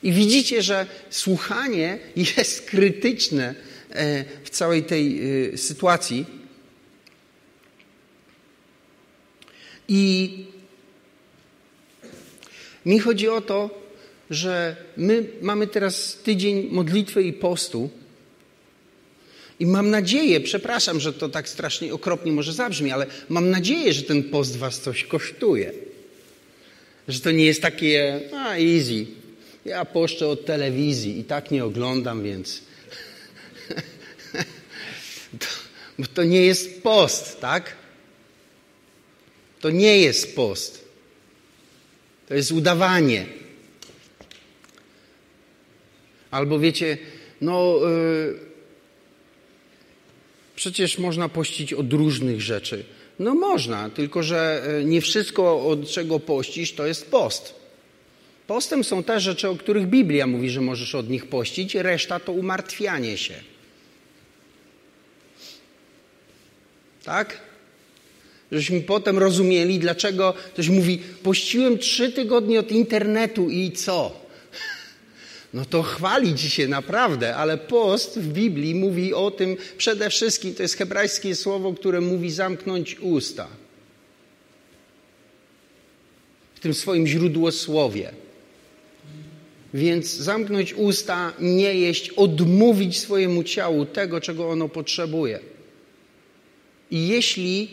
[0.03, 3.55] I widzicie, że słuchanie jest krytyczne
[3.89, 5.21] e, w całej tej
[5.53, 6.25] e, sytuacji.
[9.87, 10.45] I
[12.85, 13.81] mi chodzi o to,
[14.29, 17.89] że my mamy teraz tydzień modlitwy i postu.
[19.61, 24.03] I mam nadzieję, przepraszam, że to tak strasznie okropnie może zabrzmi, ale mam nadzieję, że
[24.03, 25.71] ten post was coś kosztuje.
[27.07, 29.05] Że to nie jest takie, a easy,
[29.65, 32.61] ja poszczę od telewizji i tak nie oglądam, więc.
[35.39, 35.47] to,
[35.99, 37.75] bo to nie jest post, tak?
[39.59, 40.85] To nie jest post.
[42.27, 43.25] To jest udawanie.
[46.31, 46.97] Albo wiecie,
[47.41, 47.79] no.
[47.83, 48.50] Yy,
[50.61, 52.83] przecież można pościć od różnych rzeczy.
[53.19, 57.55] No można, tylko że y, nie wszystko, od czego pościsz, to jest post.
[58.47, 62.31] Postem są te rzeczy, o których Biblia mówi, że możesz od nich pościć, reszta to
[62.31, 63.33] umartwianie się.
[67.03, 67.37] Tak?
[68.51, 74.20] Żeśmy potem rozumieli, dlaczego ktoś mówi, pościłem trzy tygodnie od internetu i co?
[75.53, 80.55] No to chwali ci się naprawdę, ale post w Biblii mówi o tym przede wszystkim,
[80.55, 83.47] to jest hebrajskie słowo, które mówi zamknąć usta.
[86.55, 88.11] W tym swoim źródłosłowie.
[89.73, 95.39] Więc zamknąć usta, nie jeść, odmówić swojemu ciału tego, czego ono potrzebuje.
[96.91, 97.69] I jeśli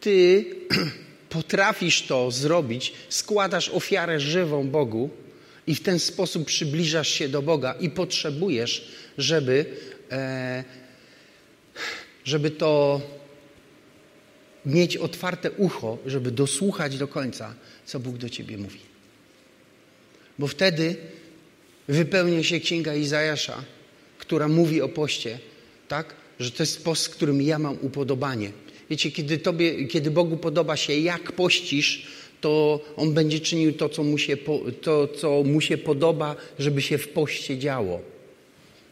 [0.00, 0.44] ty
[1.28, 5.10] potrafisz to zrobić, składasz ofiarę żywą Bogu
[5.66, 9.66] i w ten sposób przybliżasz się do Boga i potrzebujesz, żeby,
[10.12, 10.64] e,
[12.24, 13.00] żeby to
[14.66, 17.54] mieć otwarte ucho, żeby dosłuchać do końca,
[17.86, 18.80] co Bóg do ciebie mówi.
[20.38, 20.96] Bo wtedy
[21.88, 23.64] wypełnia się księga Izajasza,
[24.18, 25.38] która mówi o poście,
[25.88, 26.14] tak?
[26.40, 28.52] Że to jest post, z którym ja mam upodobanie.
[28.90, 32.06] Wiecie, kiedy, tobie, kiedy Bogu podoba się, jak pościsz,
[32.40, 34.36] to On będzie czynił to co, mu się,
[34.82, 38.00] to, co mu się podoba, żeby się w poście działo.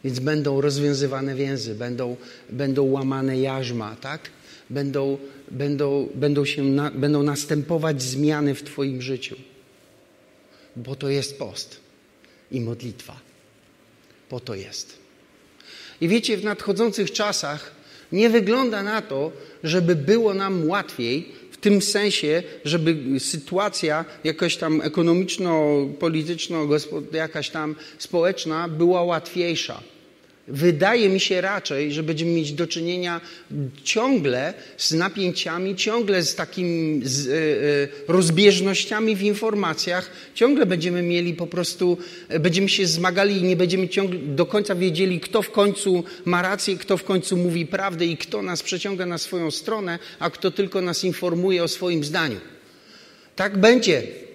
[0.03, 2.15] Więc będą rozwiązywane więzy, będą,
[2.49, 4.29] będą łamane jarzma, tak?
[4.69, 5.17] Będą,
[5.51, 9.35] będą, będą, się na, będą następować zmiany w Twoim życiu.
[10.75, 11.79] Bo to jest post
[12.51, 13.19] i modlitwa.
[14.29, 14.97] Po to jest.
[16.01, 17.71] I wiecie, w nadchodzących czasach
[18.11, 19.31] nie wygląda na to,
[19.63, 21.31] żeby było nam łatwiej,
[21.61, 26.67] tym sensie, żeby sytuacja jakaś tam ekonomiczno-polityczno,
[27.13, 29.81] jakaś tam społeczna była łatwiejsza.
[30.49, 33.21] Wydaje mi się raczej, że będziemy mieć do czynienia
[33.83, 41.47] ciągle z napięciami, ciągle z takimi z, y, rozbieżnościami w informacjach, ciągle będziemy mieli po
[41.47, 41.97] prostu,
[42.39, 46.77] będziemy się zmagali i nie będziemy ciągle do końca wiedzieli, kto w końcu ma rację,
[46.77, 50.81] kto w końcu mówi prawdę i kto nas przeciąga na swoją stronę, a kto tylko
[50.81, 52.39] nas informuje o swoim zdaniu.
[53.35, 54.28] Tak będzie.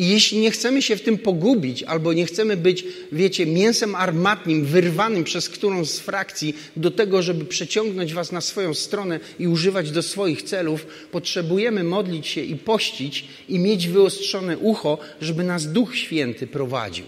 [0.00, 4.64] I jeśli nie chcemy się w tym pogubić, albo nie chcemy być, wiecie, mięsem armatnim,
[4.64, 9.90] wyrwanym przez którąś z frakcji do tego, żeby przeciągnąć was na swoją stronę i używać
[9.90, 15.96] do swoich celów, potrzebujemy modlić się i pościć i mieć wyostrzone ucho, żeby nas Duch
[15.96, 17.04] Święty prowadził.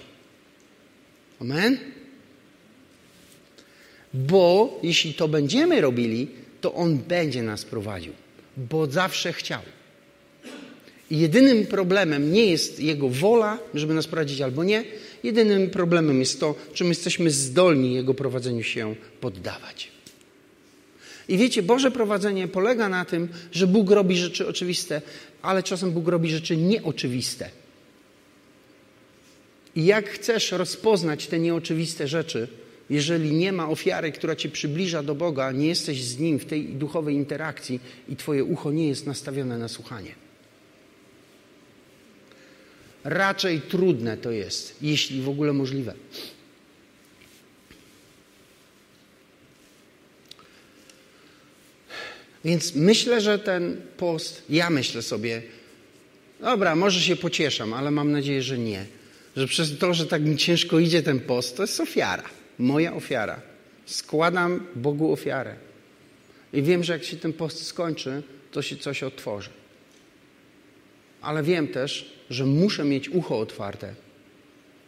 [1.41, 1.79] Amen?
[4.15, 6.29] Bo jeśli to będziemy robili,
[6.61, 8.13] to On będzie nas prowadził,
[8.57, 9.61] bo zawsze chciał.
[11.13, 14.85] Jedynym problemem nie jest Jego wola, żeby nas prowadzić albo nie.
[15.23, 19.89] Jedynym problemem jest to, czy my jesteśmy zdolni Jego prowadzeniu się poddawać.
[21.29, 25.03] I wiecie, Boże prowadzenie polega na tym, że Bóg robi rzeczy oczywiste,
[25.43, 27.51] ale czasem Bóg robi rzeczy nieoczywiste.
[29.77, 32.49] I jak chcesz rozpoznać te nieoczywiste rzeczy,
[32.91, 36.65] jeżeli nie ma ofiary, która cię przybliża do Boga, nie jesteś z Nim w tej
[36.65, 40.22] duchowej interakcji i twoje ucho nie jest nastawione na słuchanie.
[43.05, 45.95] Raczej trudne to jest, jeśli w ogóle możliwe.
[52.45, 55.43] Więc myślę, że ten post, ja myślę sobie,
[56.41, 58.87] dobra, może się pocieszam, ale mam nadzieję, że nie.
[59.37, 62.25] Że przez to, że tak mi ciężko idzie ten post, to jest ofiara.
[62.59, 63.41] Moja ofiara.
[63.87, 65.55] Składam Bogu ofiarę.
[66.53, 69.62] I wiem, że jak się ten post skończy, to się coś otworzy.
[71.23, 73.95] Ale wiem też, że muszę mieć ucho otwarte,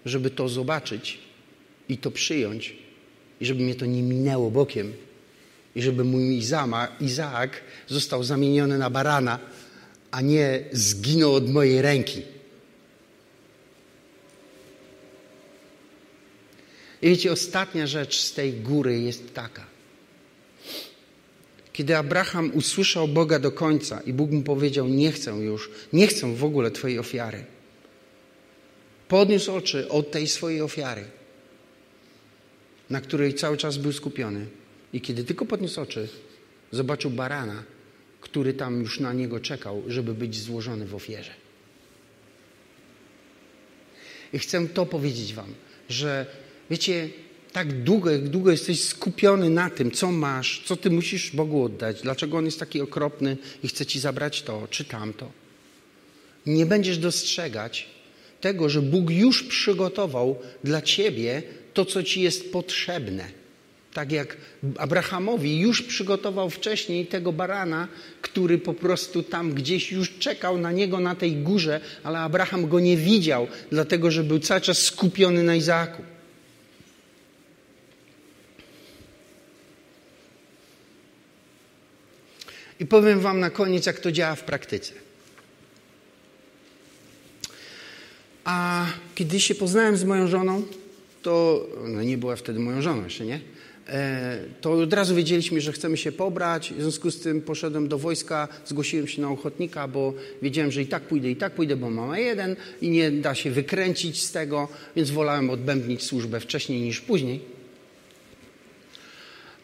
[0.05, 1.18] żeby to zobaczyć
[1.88, 2.77] i to przyjąć,
[3.40, 4.92] i żeby mnie to nie minęło bokiem,
[5.75, 6.42] i żeby mój
[7.01, 9.38] Izaak został zamieniony na barana,
[10.11, 12.23] a nie zginął od mojej ręki.
[17.03, 19.73] I wiecie, ostatnia rzecz z tej góry jest taka.
[21.74, 26.34] Kiedy Abraham usłyszał Boga do końca i Bóg mu powiedział: Nie chcę już, nie chcę
[26.34, 27.44] w ogóle Twojej ofiary,
[29.08, 31.04] podniósł oczy od tej swojej ofiary,
[32.90, 34.46] na której cały czas był skupiony.
[34.92, 36.09] I kiedy tylko podniósł oczy,
[36.72, 37.62] zobaczył barana,
[38.20, 41.32] który tam już na niego czekał, żeby być złożony w ofierze.
[44.32, 45.55] I chcę to powiedzieć Wam,
[45.88, 46.26] że
[46.70, 47.09] wiecie,
[47.55, 52.02] tak długo, jak długo jesteś skupiony na tym, co masz, co ty musisz Bogu oddać,
[52.02, 55.30] dlaczego On jest taki okropny i chce ci zabrać to czy tamto,
[56.46, 57.86] nie będziesz dostrzegać
[58.40, 61.42] tego, że Bóg już przygotował dla ciebie
[61.74, 63.24] to, co ci jest potrzebne.
[63.92, 64.36] Tak jak
[64.78, 67.88] Abrahamowi już przygotował wcześniej tego barana,
[68.22, 72.80] który po prostu tam gdzieś już czekał na niego na tej górze, ale Abraham go
[72.80, 76.13] nie widział, dlatego że był cały czas skupiony na Izaaku.
[82.81, 84.93] I powiem Wam na koniec, jak to działa w praktyce.
[88.45, 90.62] A kiedy się poznałem z moją żoną,
[91.22, 93.41] to no nie była wtedy moją żoną jeszcze, nie?
[93.89, 96.72] E, to od razu wiedzieliśmy, że chcemy się pobrać.
[96.72, 100.87] W związku z tym poszedłem do wojska, zgłosiłem się na ochotnika, bo wiedziałem, że i
[100.87, 104.68] tak pójdę, i tak pójdę, bo mam jeden i nie da się wykręcić z tego,
[104.97, 107.41] więc wolałem odbębnić służbę wcześniej niż później.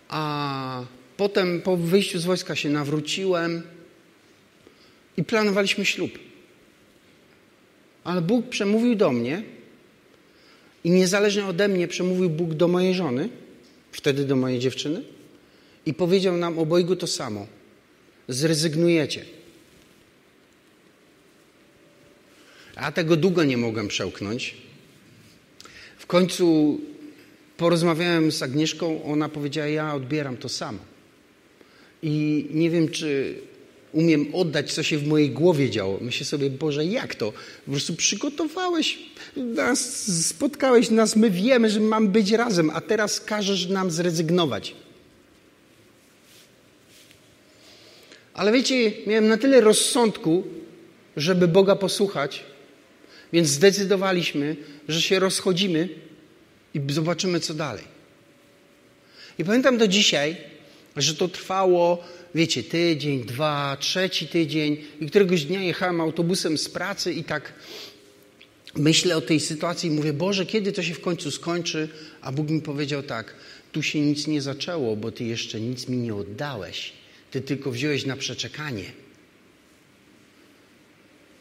[0.08, 0.84] A
[1.20, 3.62] potem po wyjściu z wojska się nawróciłem
[5.16, 6.18] i planowaliśmy ślub.
[8.04, 9.42] Ale Bóg przemówił do mnie
[10.84, 13.28] i niezależnie ode mnie przemówił Bóg do mojej żony,
[13.92, 15.02] wtedy do mojej dziewczyny,
[15.86, 17.46] i powiedział nam obojgu to samo.
[18.28, 19.24] Zrezygnujecie.
[22.76, 24.56] A tego długo nie mogłem przełknąć.
[25.98, 26.80] W końcu
[27.56, 30.89] porozmawiałem z Agnieszką, ona powiedziała, ja odbieram to samo.
[32.02, 33.34] I nie wiem, czy
[33.92, 35.98] umiem oddać, co się w mojej głowie działo.
[36.00, 37.32] Myślę sobie, Boże, jak to?
[37.64, 38.98] Po prostu przygotowałeś
[39.36, 44.74] nas, spotkałeś nas, my wiemy, że mamy być razem, a teraz każesz nam zrezygnować.
[48.34, 50.44] Ale wiecie, miałem na tyle rozsądku,
[51.16, 52.44] żeby Boga posłuchać,
[53.32, 54.56] więc zdecydowaliśmy,
[54.88, 55.88] że się rozchodzimy
[56.74, 57.84] i zobaczymy, co dalej.
[59.38, 60.36] I pamiętam do dzisiaj,
[61.02, 67.12] że to trwało wiecie, tydzień, dwa, trzeci tydzień i któregoś dnia jechałem autobusem z pracy
[67.12, 67.52] i tak
[68.76, 71.88] myślę o tej sytuacji i mówię, Boże, kiedy to się w końcu skończy?
[72.22, 73.34] A Bóg mi powiedział tak,
[73.72, 76.92] tu się nic nie zaczęło, bo Ty jeszcze nic mi nie oddałeś.
[77.30, 78.84] Ty tylko wziąłeś na przeczekanie.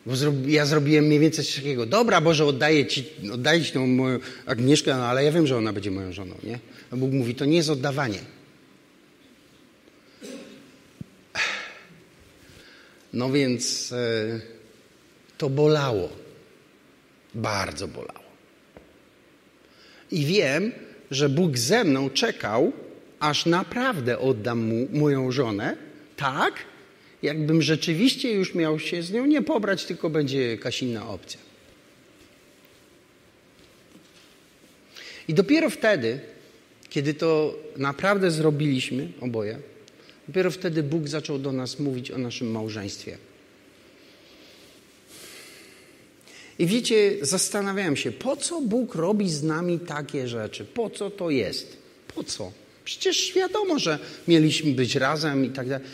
[0.05, 0.13] Bo
[0.47, 1.85] ja zrobiłem mniej więcej coś takiego.
[1.85, 5.73] Dobra, Boże, oddaję Ci, oddaję ci tą moją Agnieszkę, no, ale ja wiem, że ona
[5.73, 6.59] będzie moją żoną, nie?
[6.91, 8.19] A Bóg mówi, to nie jest oddawanie.
[13.13, 14.39] No więc e,
[15.37, 16.09] to bolało.
[17.35, 18.29] Bardzo bolało.
[20.11, 20.71] I wiem,
[21.11, 22.71] że Bóg ze mną czekał,
[23.19, 25.77] aż naprawdę oddam mu moją żonę,
[26.15, 26.53] tak,
[27.23, 31.39] jakbym rzeczywiście już miał się z nią nie pobrać, tylko będzie jakaś inna opcja.
[35.27, 36.19] I dopiero wtedy,
[36.89, 39.59] kiedy to naprawdę zrobiliśmy, oboje,
[40.29, 43.17] Dopiero wtedy Bóg zaczął do nas mówić o naszym małżeństwie.
[46.59, 50.65] I wiecie, zastanawiałem się, po co Bóg robi z nami takie rzeczy?
[50.65, 51.77] Po co to jest?
[52.15, 52.51] Po co?
[52.85, 55.87] Przecież wiadomo, że mieliśmy być razem i tak dalej.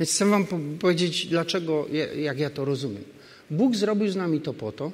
[0.00, 0.46] Więc chcę Wam
[0.80, 3.04] powiedzieć, dlaczego, jak ja to rozumiem.
[3.50, 4.92] Bóg zrobił z nami to po to,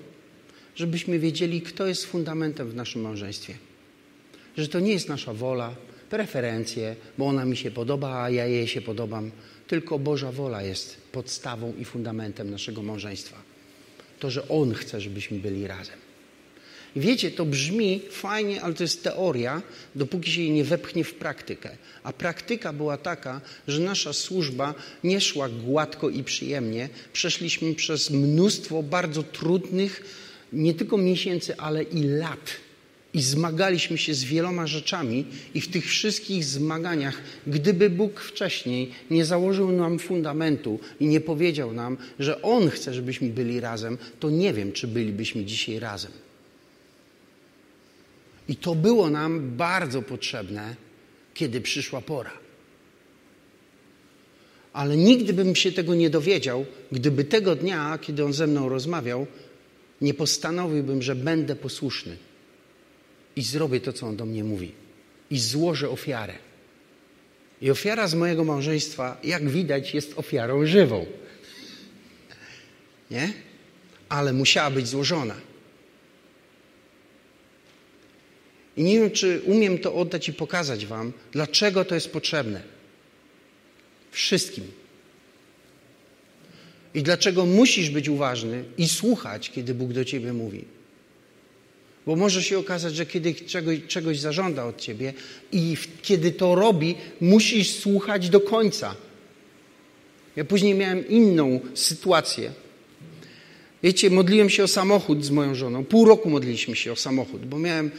[0.75, 3.66] żebyśmy wiedzieli, kto jest fundamentem w naszym małżeństwie
[4.57, 5.75] że to nie jest nasza wola,
[6.11, 9.31] preferencje, bo ona mi się podoba, a ja jej się podobam.
[9.67, 13.37] Tylko Boża wola jest podstawą i fundamentem naszego małżeństwa.
[14.19, 15.97] To, że On chce, żebyśmy byli razem.
[16.97, 19.63] I wiecie, to brzmi fajnie, ale to jest teoria,
[19.95, 21.77] dopóki się jej nie wepchnie w praktykę.
[22.03, 26.89] A praktyka była taka, że nasza służba nie szła gładko i przyjemnie.
[27.13, 30.03] Przeszliśmy przez mnóstwo bardzo trudnych,
[30.53, 32.66] nie tylko miesięcy, ale i lat
[33.17, 39.25] i zmagaliśmy się z wieloma rzeczami, i w tych wszystkich zmaganiach, gdyby Bóg wcześniej nie
[39.25, 44.53] założył nam fundamentu i nie powiedział nam, że On chce, żebyśmy byli razem, to nie
[44.53, 46.13] wiem, czy bylibyśmy dzisiaj razem.
[48.49, 50.77] I to było nam bardzo potrzebne,
[51.35, 52.33] kiedy przyszła pora.
[54.73, 59.27] Ale nigdy bym się tego nie dowiedział, gdyby tego dnia, kiedy on ze mną rozmawiał,
[60.01, 62.17] nie postanowiłbym, że będę posłuszny
[63.37, 64.73] i zrobię to, co on do mnie mówi.
[65.31, 66.35] I złożę ofiarę.
[67.63, 71.07] I ofiara z mojego małżeństwa, jak widać, jest ofiarą żywą.
[73.11, 73.33] Nie?
[74.09, 75.35] Ale musiała być złożona.
[78.77, 82.63] I nie wiem, czy umiem to oddać i pokazać Wam, dlaczego to jest potrzebne.
[84.11, 84.65] Wszystkim.
[86.95, 90.76] I dlaczego musisz być uważny i słuchać, kiedy Bóg do Ciebie mówi.
[92.07, 95.15] Bo może się okazać, że kiedy czegoś, czegoś zażąda od ciebie
[95.53, 98.95] i kiedy to robi, musisz słuchać do końca.
[100.37, 102.53] Ja później miałem inną sytuację.
[103.83, 105.85] Wiecie, modliłem się o samochód z moją żoną.
[105.85, 107.91] Pół roku modliliśmy się o samochód, bo miałem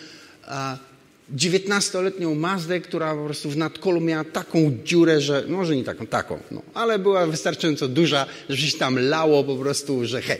[1.36, 6.08] 19-letnią Mazdę, która po prostu w nadkolu miała taką dziurę, że, no może nie taką,
[6.08, 10.40] taką, no, ale była wystarczająco duża, że się tam lało po prostu, że hej.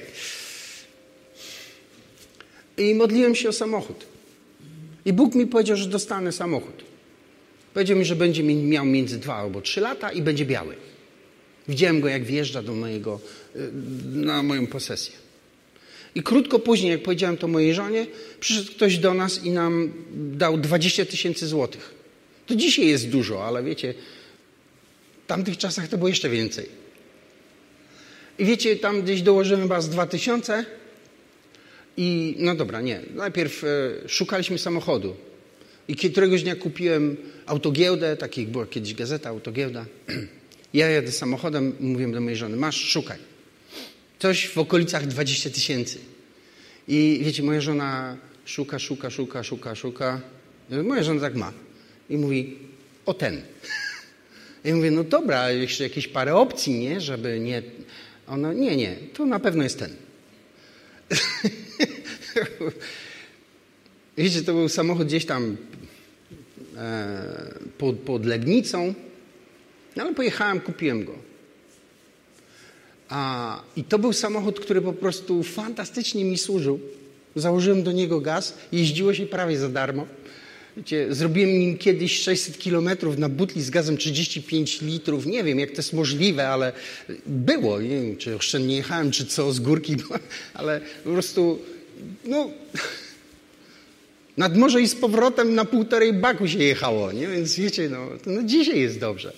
[2.78, 4.06] I modliłem się o samochód.
[5.06, 6.84] I Bóg mi powiedział, że dostanę samochód.
[7.74, 10.76] Powiedział mi, że będzie miał między dwa albo trzy lata i będzie biały.
[11.68, 13.20] Widziałem go, jak wjeżdża do mojego,
[13.56, 13.60] y,
[14.14, 15.16] na moją posesję.
[16.16, 18.08] I krótko później, jak powiedziałem to mojej żonie,
[18.40, 21.94] przyszedł ktoś do nas i nam dał 20 tysięcy złotych.
[22.46, 23.94] To dzisiaj jest dużo, ale wiecie,
[25.24, 26.70] w tamtych czasach to było jeszcze więcej.
[28.40, 30.66] I wiecie, tam gdzieś dołożyłem z 2000
[31.98, 33.02] i no dobra, nie.
[33.16, 33.68] Najpierw e,
[34.08, 35.16] szukaliśmy samochodu.
[35.88, 39.86] I któregoś dnia kupiłem autogiełdę, takiej była kiedyś gazeta, autogiełda.
[40.74, 43.18] Ja jadę samochodem, mówię do mojej żony, masz, szukaj.
[44.20, 46.00] Coś w okolicach 20 tysięcy.
[46.88, 50.22] I wiecie, moja żona szuka, szuka, szuka, szuka, szuka.
[50.84, 51.54] Moja żona tak ma.
[52.10, 52.58] I mówi,
[53.06, 53.42] o ten.
[54.66, 57.02] I mówię, no dobra, jeszcze jakieś parę opcji, nie?
[57.02, 57.62] Żeby nie...
[58.28, 59.92] Ona, nie, nie, to na pewno jest ten.
[64.18, 65.58] Wiecie, to był samochód gdzieś tam
[66.78, 68.94] e, pod, pod Legnicą.
[69.96, 71.14] No ale pojechałem, kupiłem go.
[73.10, 76.80] A, I to był samochód, który po prostu fantastycznie mi służył.
[77.36, 80.08] Założyłem do niego gaz, jeździło się prawie za darmo.
[80.78, 85.26] Wiecie, zrobiłem nim kiedyś 600 kilometrów na butli z gazem 35 litrów.
[85.26, 86.74] Nie wiem, jak to jest możliwe, ale
[87.26, 87.82] było.
[87.82, 89.96] Nie wiem, czy oszczędnie jechałem, czy co, z górki,
[90.54, 91.60] ale po prostu,
[92.26, 92.50] no,
[94.38, 97.28] nad morze i z powrotem na półtorej baku się jechało, nie?
[97.28, 99.34] Więc wiecie, no, no dzisiaj jest dobrze.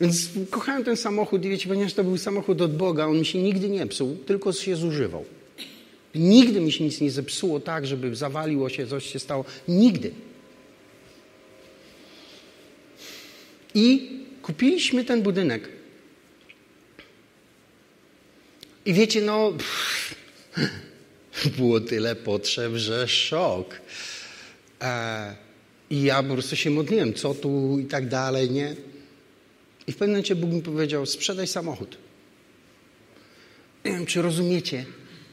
[0.00, 3.42] Więc kochałem ten samochód i wiecie, ponieważ to był samochód od Boga, on mi się
[3.42, 5.24] nigdy nie psuł, tylko się zużywał.
[6.14, 9.44] Nigdy mi się nic nie zepsuło tak, żeby zawaliło się, coś się stało.
[9.68, 10.10] Nigdy.
[13.78, 14.10] I
[14.42, 15.68] kupiliśmy ten budynek.
[18.86, 20.14] I wiecie, no, pff,
[21.58, 23.80] było tyle potrzeb, że szok.
[24.82, 25.36] E,
[25.90, 28.76] I ja po prostu się modliłem, co tu i tak dalej, nie?
[29.86, 31.98] I w pewnym momencie Bóg mi powiedział, sprzedaj samochód.
[33.84, 34.84] Nie wiem, czy rozumiecie,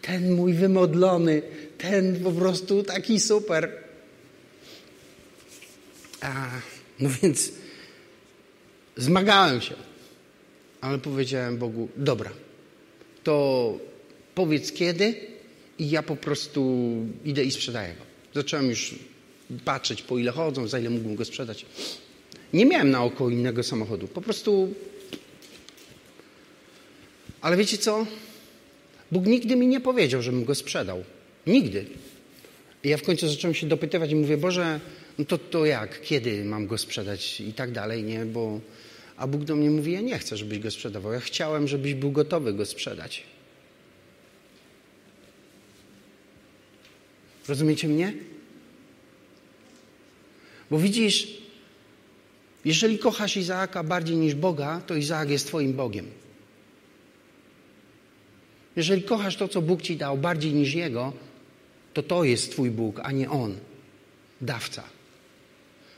[0.02, 1.42] ten mój wymodlony,
[1.78, 3.72] ten po prostu taki super.
[7.00, 7.52] No więc
[8.98, 9.76] zmagałem się,
[10.82, 12.32] ale powiedziałem Bogu, dobra,
[13.24, 13.78] to
[14.36, 15.16] powiedz kiedy
[15.80, 16.92] i ja po prostu
[17.26, 18.06] idę i sprzedaję go.
[18.34, 18.96] Zacząłem już
[19.66, 21.66] patrzeć, po ile chodzą, za ile mógłbym go sprzedać.
[22.54, 24.08] Nie miałem na oko innego samochodu.
[24.08, 24.74] Po prostu.
[27.42, 28.06] Ale wiecie co?
[29.12, 31.04] Bóg nigdy mi nie powiedział, żebym go sprzedał.
[31.48, 31.86] Nigdy.
[32.84, 34.80] I ja w końcu zacząłem się dopytywać i mówię, Boże,
[35.20, 36.02] no to, to jak?
[36.02, 37.42] Kiedy mam go sprzedać?
[37.42, 38.26] I tak dalej, nie?
[38.26, 38.60] Bo...
[39.18, 41.14] A Bóg do mnie mówi, ja nie chcę, żebyś go sprzedawał.
[41.14, 43.24] Ja chciałem, żebyś był gotowy go sprzedać.
[47.48, 48.14] Rozumiecie mnie?
[50.72, 51.28] Bo widzisz,
[52.66, 56.06] jeżeli kochasz Izaaka bardziej niż Boga, to Izaak jest Twoim Bogiem.
[58.76, 61.14] Jeżeli kochasz to, co Bóg Ci dał bardziej niż Jego,
[61.94, 63.56] to to jest Twój Bóg, a nie On,
[64.42, 64.84] dawca.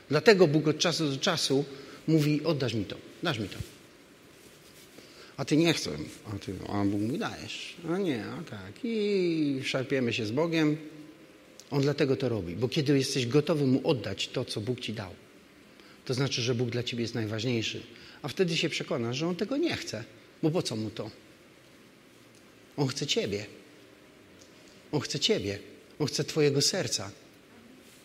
[0.08, 1.64] Dlatego Bóg od czasu do czasu
[2.08, 3.58] mówi, oddasz mi to, dasz mi to.
[5.36, 5.90] A Ty nie chcę,
[6.26, 7.74] a, ty, a Bóg mi dajesz.
[7.90, 8.72] A nie, a tak.
[8.84, 10.76] I szarpiemy się z Bogiem.
[11.70, 15.10] On dlatego to robi, bo kiedy jesteś gotowy Mu oddać to, co Bóg Ci dał,
[16.04, 17.82] to znaczy, że Bóg dla ciebie jest najważniejszy.
[18.22, 20.04] A wtedy się przekonasz, że On tego nie chce.
[20.42, 21.10] Bo po co Mu to?
[22.76, 23.46] On chce Ciebie.
[24.92, 25.58] On chce Ciebie.
[25.98, 27.10] On chce Twojego serca,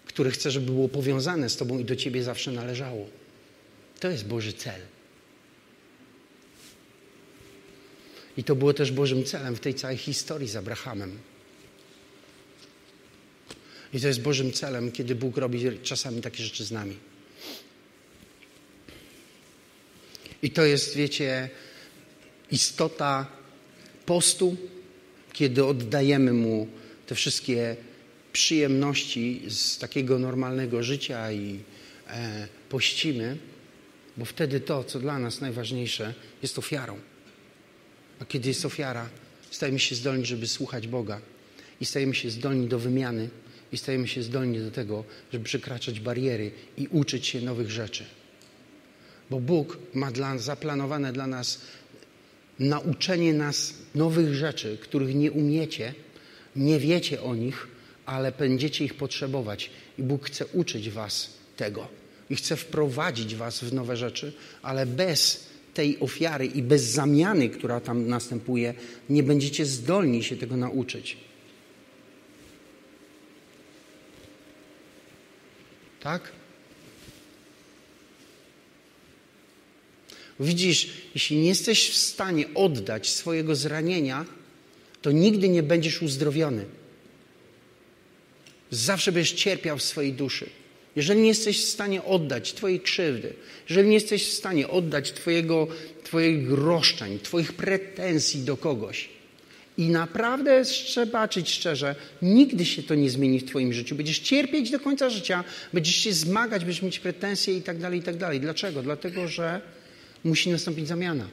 [0.06, 3.08] które chce, żeby było powiązane z Tobą i do Ciebie zawsze należało.
[4.00, 4.82] To jest Boży cel.
[8.38, 11.20] I to było też Bożym celem w tej całej historii z Abrahamem.
[13.94, 16.98] I to jest Bożym celem, kiedy Bóg robi czasami takie rzeczy z nami.
[20.42, 21.50] I to jest, wiecie,
[22.52, 23.28] istota
[24.06, 24.58] postu,
[25.34, 26.68] kiedy oddajemy Mu
[27.08, 27.76] te wszystkie
[28.34, 31.60] przyjemności z takiego normalnego życia i
[32.08, 33.38] e, pościmy,
[34.18, 37.00] bo wtedy to, co dla nas najważniejsze, jest ofiarą.
[38.24, 39.10] A kiedy jest ofiara,
[39.52, 41.22] stajemy się zdolni, żeby słuchać Boga
[41.82, 43.30] i stajemy się zdolni do wymiany
[43.72, 45.04] i stajemy się zdolni do tego,
[45.34, 48.06] żeby przekraczać bariery i uczyć się nowych rzeczy.
[49.30, 51.62] Bo Bóg ma dla, zaplanowane dla nas
[52.60, 55.94] nauczenie nas nowych rzeczy, których nie umiecie,
[56.56, 57.68] nie wiecie o nich,
[58.06, 59.70] ale będziecie ich potrzebować.
[59.98, 61.88] I Bóg chce uczyć Was tego.
[62.30, 67.80] I chce wprowadzić Was w nowe rzeczy, ale bez tej ofiary i bez zamiany, która
[67.80, 68.74] tam następuje,
[69.10, 71.18] nie będziecie zdolni się tego nauczyć.
[76.00, 76.32] Tak?
[80.40, 84.26] Widzisz, jeśli nie jesteś w stanie oddać swojego zranienia,
[85.02, 86.66] to nigdy nie będziesz uzdrowiony.
[88.72, 90.50] Zawsze będziesz cierpiał w swojej duszy.
[90.96, 93.34] Jeżeli nie jesteś w stanie oddać Twojej krzywdy,
[93.70, 95.68] jeżeli nie jesteś w stanie oddać Twojego,
[96.04, 99.10] Twoich roszczeń, Twoich pretensji do kogoś
[99.78, 103.96] i naprawdę trzeba baczyć szczerze, nigdy się to nie zmieni w Twoim życiu.
[103.96, 108.04] Będziesz cierpieć do końca życia, będziesz się zmagać, będziesz mieć pretensje i tak dalej, i
[108.04, 108.40] tak dalej.
[108.40, 108.84] Dlaczego?
[108.84, 109.62] Dlatego, że
[110.24, 111.28] musi nastąpić zamiana.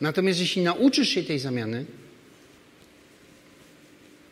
[0.00, 1.84] Natomiast jeśli nauczysz się tej zamiany,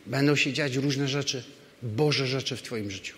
[0.05, 1.43] będą się dziać różne rzeczy,
[1.83, 3.17] Boże rzeczy w Twoim życiu.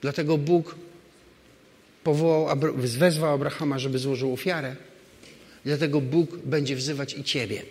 [0.00, 0.76] Dlatego Bóg
[2.04, 4.76] powołał, wezwał Abrahama, żeby złożył ofiarę.
[5.64, 7.62] Dlatego Bóg będzie wzywać i Ciebie.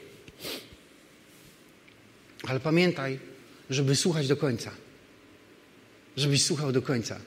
[2.48, 3.20] Ale pamiętaj,
[3.70, 4.72] żeby słuchać do końca.
[6.18, 7.20] Żebyś słuchał do końca.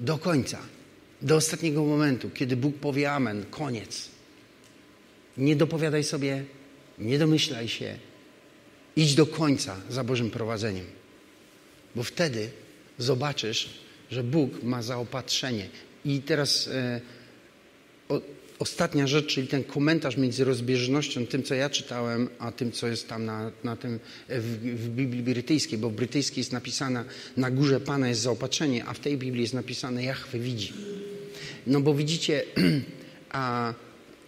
[0.00, 0.58] Do końca.
[1.22, 4.08] Do ostatniego momentu, kiedy Bóg powie Amen, koniec.
[5.36, 6.44] Nie dopowiadaj sobie,
[6.98, 7.98] nie domyślaj się.
[8.96, 10.86] Idź do końca za Bożym prowadzeniem.
[11.94, 12.50] Bo wtedy
[12.98, 13.70] zobaczysz,
[14.10, 15.68] że Bóg ma zaopatrzenie.
[16.04, 17.00] I teraz e,
[18.08, 18.20] o,
[18.58, 23.08] ostatnia rzecz, czyli ten komentarz między rozbieżnością, tym, co ja czytałem, a tym, co jest
[23.08, 27.04] tam na, na tym, w, w Biblii brytyjskiej, bo w brytyjskiej jest napisane
[27.36, 30.72] na górze Pana jest zaopatrzenie, a w tej Biblii jest napisane Jachwy widzi.
[31.66, 32.44] No bo widzicie,
[33.30, 33.74] a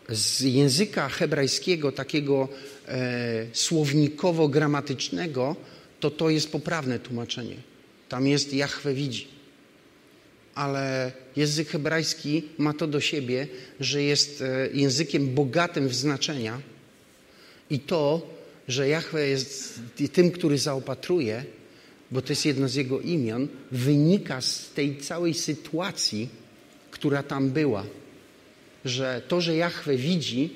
[0.09, 2.76] z języka hebrajskiego, takiego e,
[3.53, 5.57] słownikowo-gramatycznego,
[6.01, 7.57] to to jest poprawne tłumaczenie.
[8.09, 9.27] Tam jest Jachwę widzi.
[10.55, 13.49] Ale język hebrajski ma to do siebie,
[13.81, 16.61] że jest e, językiem bogatym w znaczenia
[17.71, 18.37] i to,
[18.69, 19.81] że Jachwę jest
[20.13, 21.45] tym, który zaopatruje,
[22.11, 26.29] bo to jest jedno z jego imion, wynika z tej całej sytuacji,
[26.91, 27.87] która tam była.
[28.85, 30.51] Że to, że Jachwę widzi,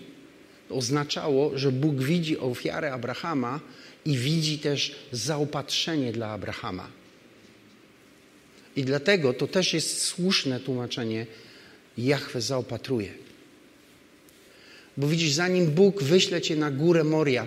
[0.72, 3.60] oznaczało, że Bóg widzi ofiarę Abrahama
[4.04, 6.88] i widzi też zaopatrzenie dla Abrahama.
[8.76, 11.26] I dlatego to też jest słuszne tłumaczenie
[11.98, 13.12] Jachwę zaopatruje.
[14.96, 17.46] Bo widzisz, zanim Bóg wyśle cię na górę Moria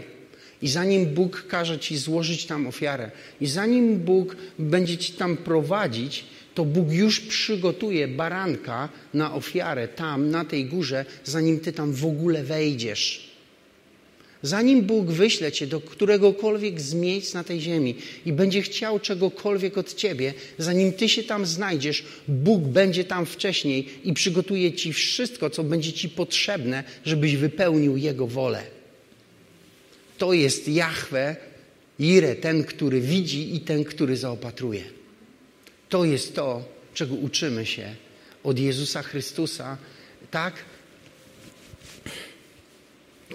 [0.62, 3.12] i zanim Bóg każe ci złożyć tam ofiarę
[3.42, 6.26] i zanim Bóg będzie ci tam prowadzić,
[6.56, 12.06] to Bóg już przygotuje baranka na ofiarę tam, na tej górze, zanim ty tam w
[12.06, 13.34] ogóle wejdziesz.
[14.44, 17.96] Zanim Bóg wyśle cię do któregokolwiek z miejsc na tej ziemi
[18.26, 23.90] i będzie chciał czegokolwiek od ciebie, zanim ty się tam znajdziesz, Bóg będzie tam wcześniej
[24.04, 28.64] i przygotuje ci wszystko, co będzie ci potrzebne, żebyś wypełnił Jego wolę.
[30.18, 31.36] To jest Jahwe,
[32.00, 34.84] Ire, ten, który widzi i ten, który zaopatruje.
[35.94, 36.64] To jest to,
[36.94, 37.96] czego uczymy się
[38.44, 39.78] od Jezusa Chrystusa,
[40.32, 40.54] tak?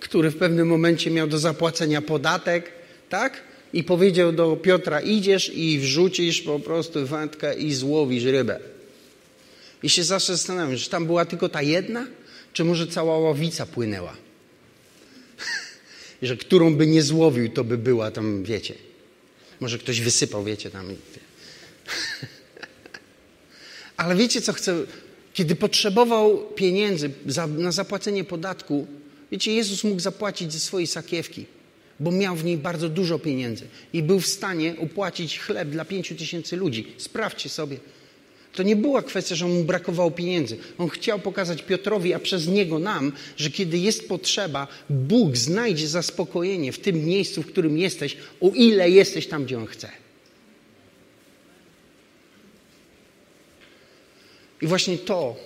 [0.01, 2.73] Który w pewnym momencie miał do zapłacenia podatek,
[3.09, 3.43] tak?
[3.73, 8.61] I powiedział do Piotra: Idziesz i wrzucisz po prostu wędkę i złowisz rybę.
[9.83, 12.07] I się zawsze zastanawiam, czy tam była tylko ta jedna,
[12.53, 14.17] czy może cała ławica płynęła.
[16.23, 18.75] że którą by nie złowił, to by była tam, wiecie.
[19.61, 20.87] Może ktoś wysypał, wiecie, tam.
[23.99, 24.77] Ale wiecie, co chcę?
[25.33, 28.87] Kiedy potrzebował pieniędzy za, na zapłacenie podatku,
[29.33, 31.47] wiecie, Jezus mógł zapłacić ze swojej sakiewki,
[32.01, 36.15] bo miał w niej bardzo dużo pieniędzy i był w stanie opłacić chleb dla pięciu
[36.15, 36.87] tysięcy ludzi.
[36.97, 37.77] Sprawdźcie sobie.
[38.53, 40.57] To nie była kwestia, że mu brakowało pieniędzy.
[40.79, 46.73] On chciał pokazać Piotrowi, a przez niego nam, że kiedy jest potrzeba, Bóg znajdzie zaspokojenie
[46.73, 50.08] w tym miejscu, w którym jesteś, o ile jesteś tam, gdzie On chce.
[54.63, 55.37] I właśnie to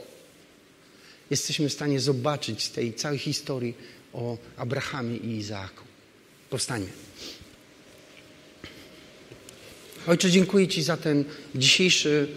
[1.31, 3.75] jesteśmy w stanie zobaczyć z tej całej historii
[4.13, 5.85] o Abrahamie i Izaaku.
[6.51, 6.89] Powstańmy.
[10.07, 12.29] Ojcze, dziękuję Ci za ten dzisiejszy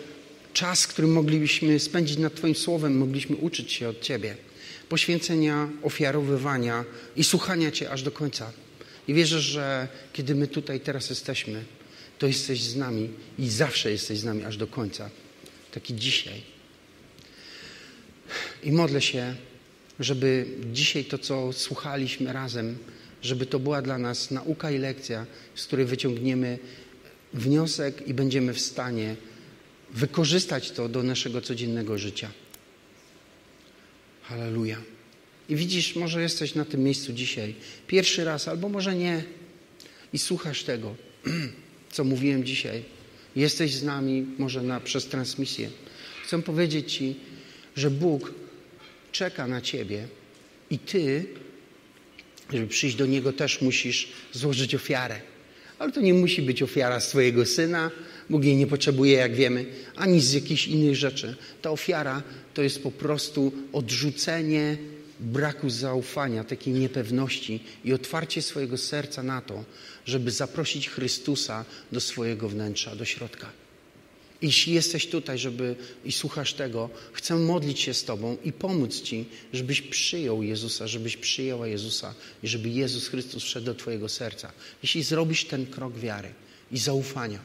[0.54, 4.38] czas, który moglibyśmy spędzić nad Twoim Słowem, mogliśmy uczyć się od Ciebie.
[4.90, 8.52] Poświęcenia, ofiarowywania i słuchania Cię aż do końca.
[9.08, 11.64] I wierzę, że kiedy my tutaj teraz jesteśmy,
[12.20, 13.10] to jesteś z nami
[13.40, 15.10] i zawsze jesteś z nami aż do końca.
[15.72, 16.55] Taki dzisiaj.
[18.64, 19.36] I modlę się,
[20.00, 22.78] żeby dzisiaj to, co słuchaliśmy razem,
[23.22, 26.60] żeby to była dla nas nauka i lekcja, z której wyciągniemy
[27.34, 29.16] wniosek i będziemy w stanie
[29.94, 32.32] wykorzystać to do naszego codziennego życia.
[34.22, 34.78] Halleluja.
[35.50, 37.56] I widzisz, może jesteś na tym miejscu dzisiaj
[37.88, 39.24] pierwszy raz, albo może nie,
[40.14, 40.96] i słuchasz tego,
[41.92, 42.84] co mówiłem dzisiaj.
[43.36, 45.70] Jesteś z nami, może na, przez transmisję.
[46.24, 47.16] Chcę powiedzieć Ci,
[47.76, 48.34] że Bóg
[49.12, 50.08] czeka na Ciebie
[50.70, 51.26] i Ty,
[52.54, 55.22] żeby przyjść do Niego, też musisz złożyć ofiarę.
[55.80, 57.92] Ale to nie musi być ofiara z Twojego syna.
[58.30, 59.66] Bóg jej nie potrzebuje, jak wiemy,
[59.96, 61.36] ani z jakichś innych rzeczy.
[61.62, 62.24] Ta ofiara
[62.54, 64.78] to jest po prostu odrzucenie
[65.20, 69.64] braku zaufania, takiej niepewności i otwarcie swojego serca na to,
[70.06, 73.65] żeby zaprosić Chrystusa do swojego wnętrza, do środka.
[74.46, 75.76] Jeśli jesteś tutaj żeby,
[76.06, 81.18] i słuchasz tego, chcę modlić się z Tobą i pomóc Ci, żebyś przyjął Jezusa, żebyś
[81.18, 84.52] przyjęła Jezusa i żeby Jezus Chrystus wszedł do Twojego serca.
[84.84, 86.30] Jeśli zrobisz ten krok wiary
[86.72, 87.40] i zaufania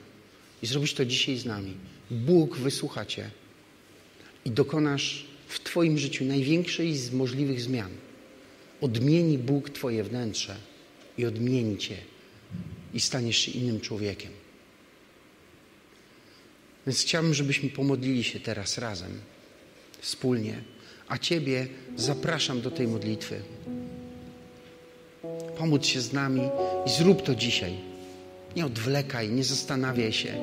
[0.62, 1.74] i zrobisz to dzisiaj z nami,
[2.10, 3.30] Bóg wysłucha Cię
[4.44, 7.90] i dokonasz w Twoim życiu największej z możliwych zmian.
[8.80, 10.56] Odmieni Bóg Twoje wnętrze
[11.18, 11.96] i odmieni Cię
[12.94, 14.39] i staniesz się innym człowiekiem.
[16.86, 19.10] Więc chciałbym, żebyśmy pomodlili się teraz razem,
[20.00, 20.54] wspólnie,
[21.08, 21.66] a Ciebie
[21.96, 23.40] zapraszam do tej modlitwy.
[25.58, 26.42] Pomóc się z nami
[26.86, 27.74] i zrób to dzisiaj.
[28.56, 30.34] Nie odwlekaj, nie zastanawiaj się.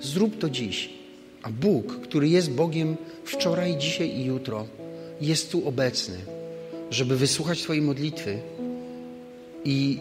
[0.00, 0.90] Zrób to dziś.
[1.42, 4.66] A Bóg, który jest Bogiem wczoraj, dzisiaj i jutro,
[5.20, 6.18] jest tu obecny,
[6.90, 8.38] żeby wysłuchać Twojej modlitwy
[9.64, 9.98] i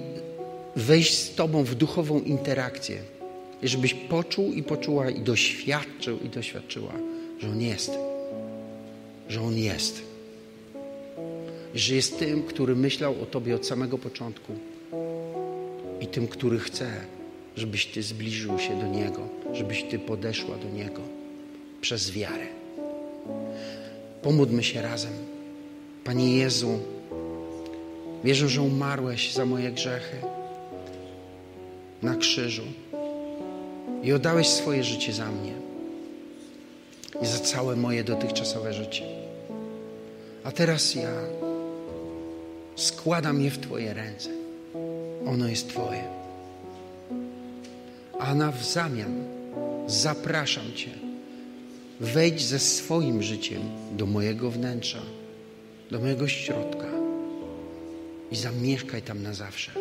[0.75, 3.01] wejść z Tobą w duchową interakcję.
[3.63, 6.93] I żebyś poczuł i poczuła i doświadczył i doświadczyła,
[7.39, 7.91] że On jest.
[9.29, 10.01] Że On jest.
[11.75, 14.53] Że jest tym, który myślał o Tobie od samego początku
[16.01, 16.91] i tym, który chce,
[17.57, 21.01] żebyś Ty zbliżył się do Niego, żebyś Ty podeszła do Niego
[21.81, 22.47] przez wiarę.
[24.21, 25.13] Pomódlmy się razem.
[26.03, 26.79] Panie Jezu,
[28.23, 30.17] wierzę, że umarłeś za moje grzechy
[32.01, 32.63] na krzyżu
[34.03, 35.53] i oddałeś swoje życie za mnie
[37.21, 39.03] i za całe moje dotychczasowe życie.
[40.43, 41.11] A teraz ja
[42.75, 44.29] składam je w Twoje ręce.
[45.27, 46.03] Ono jest Twoje.
[48.19, 49.23] A na w zamian
[49.87, 50.91] zapraszam Cię.
[51.99, 55.01] Wejdź ze swoim życiem do mojego wnętrza,
[55.91, 56.87] do mojego środka
[58.31, 59.71] i zamieszkaj tam na zawsze.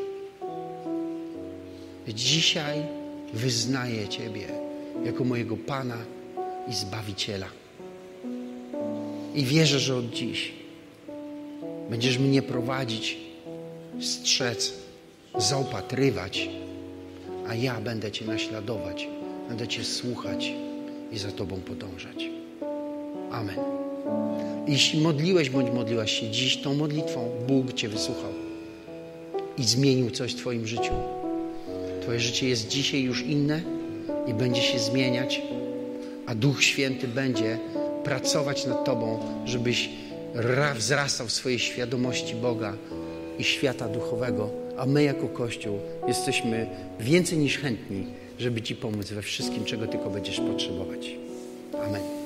[2.09, 3.00] Dzisiaj
[3.35, 4.47] wyznaję Ciebie
[5.05, 5.97] jako mojego Pana
[6.69, 7.47] i Zbawiciela.
[9.35, 10.53] I wierzę, że od dziś
[11.91, 13.17] będziesz mnie prowadzić,
[14.01, 14.73] strzec,
[15.39, 16.49] zaopatrywać,
[17.49, 19.09] a ja będę Cię naśladować,
[19.49, 20.53] będę Cię słuchać
[21.13, 22.31] i za Tobą podążać.
[23.31, 23.57] Amen.
[24.67, 28.33] Jeśli modliłeś bądź modliłaś się dziś tą modlitwą, Bóg Cię wysłuchał
[29.59, 31.20] i zmienił coś w Twoim życiu.
[32.11, 33.63] Twoje życie jest dzisiaj już inne
[34.27, 35.43] i będzie się zmieniać,
[36.27, 37.59] a Duch Święty będzie
[38.05, 39.91] pracować nad Tobą, żebyś
[40.75, 42.77] wzrastał w swojej świadomości Boga
[43.39, 46.67] i świata duchowego, a my jako Kościół jesteśmy
[47.01, 48.07] więcej niż chętni,
[48.39, 51.11] żeby Ci pomóc we wszystkim, czego tylko będziesz potrzebować.
[51.87, 52.20] Amen.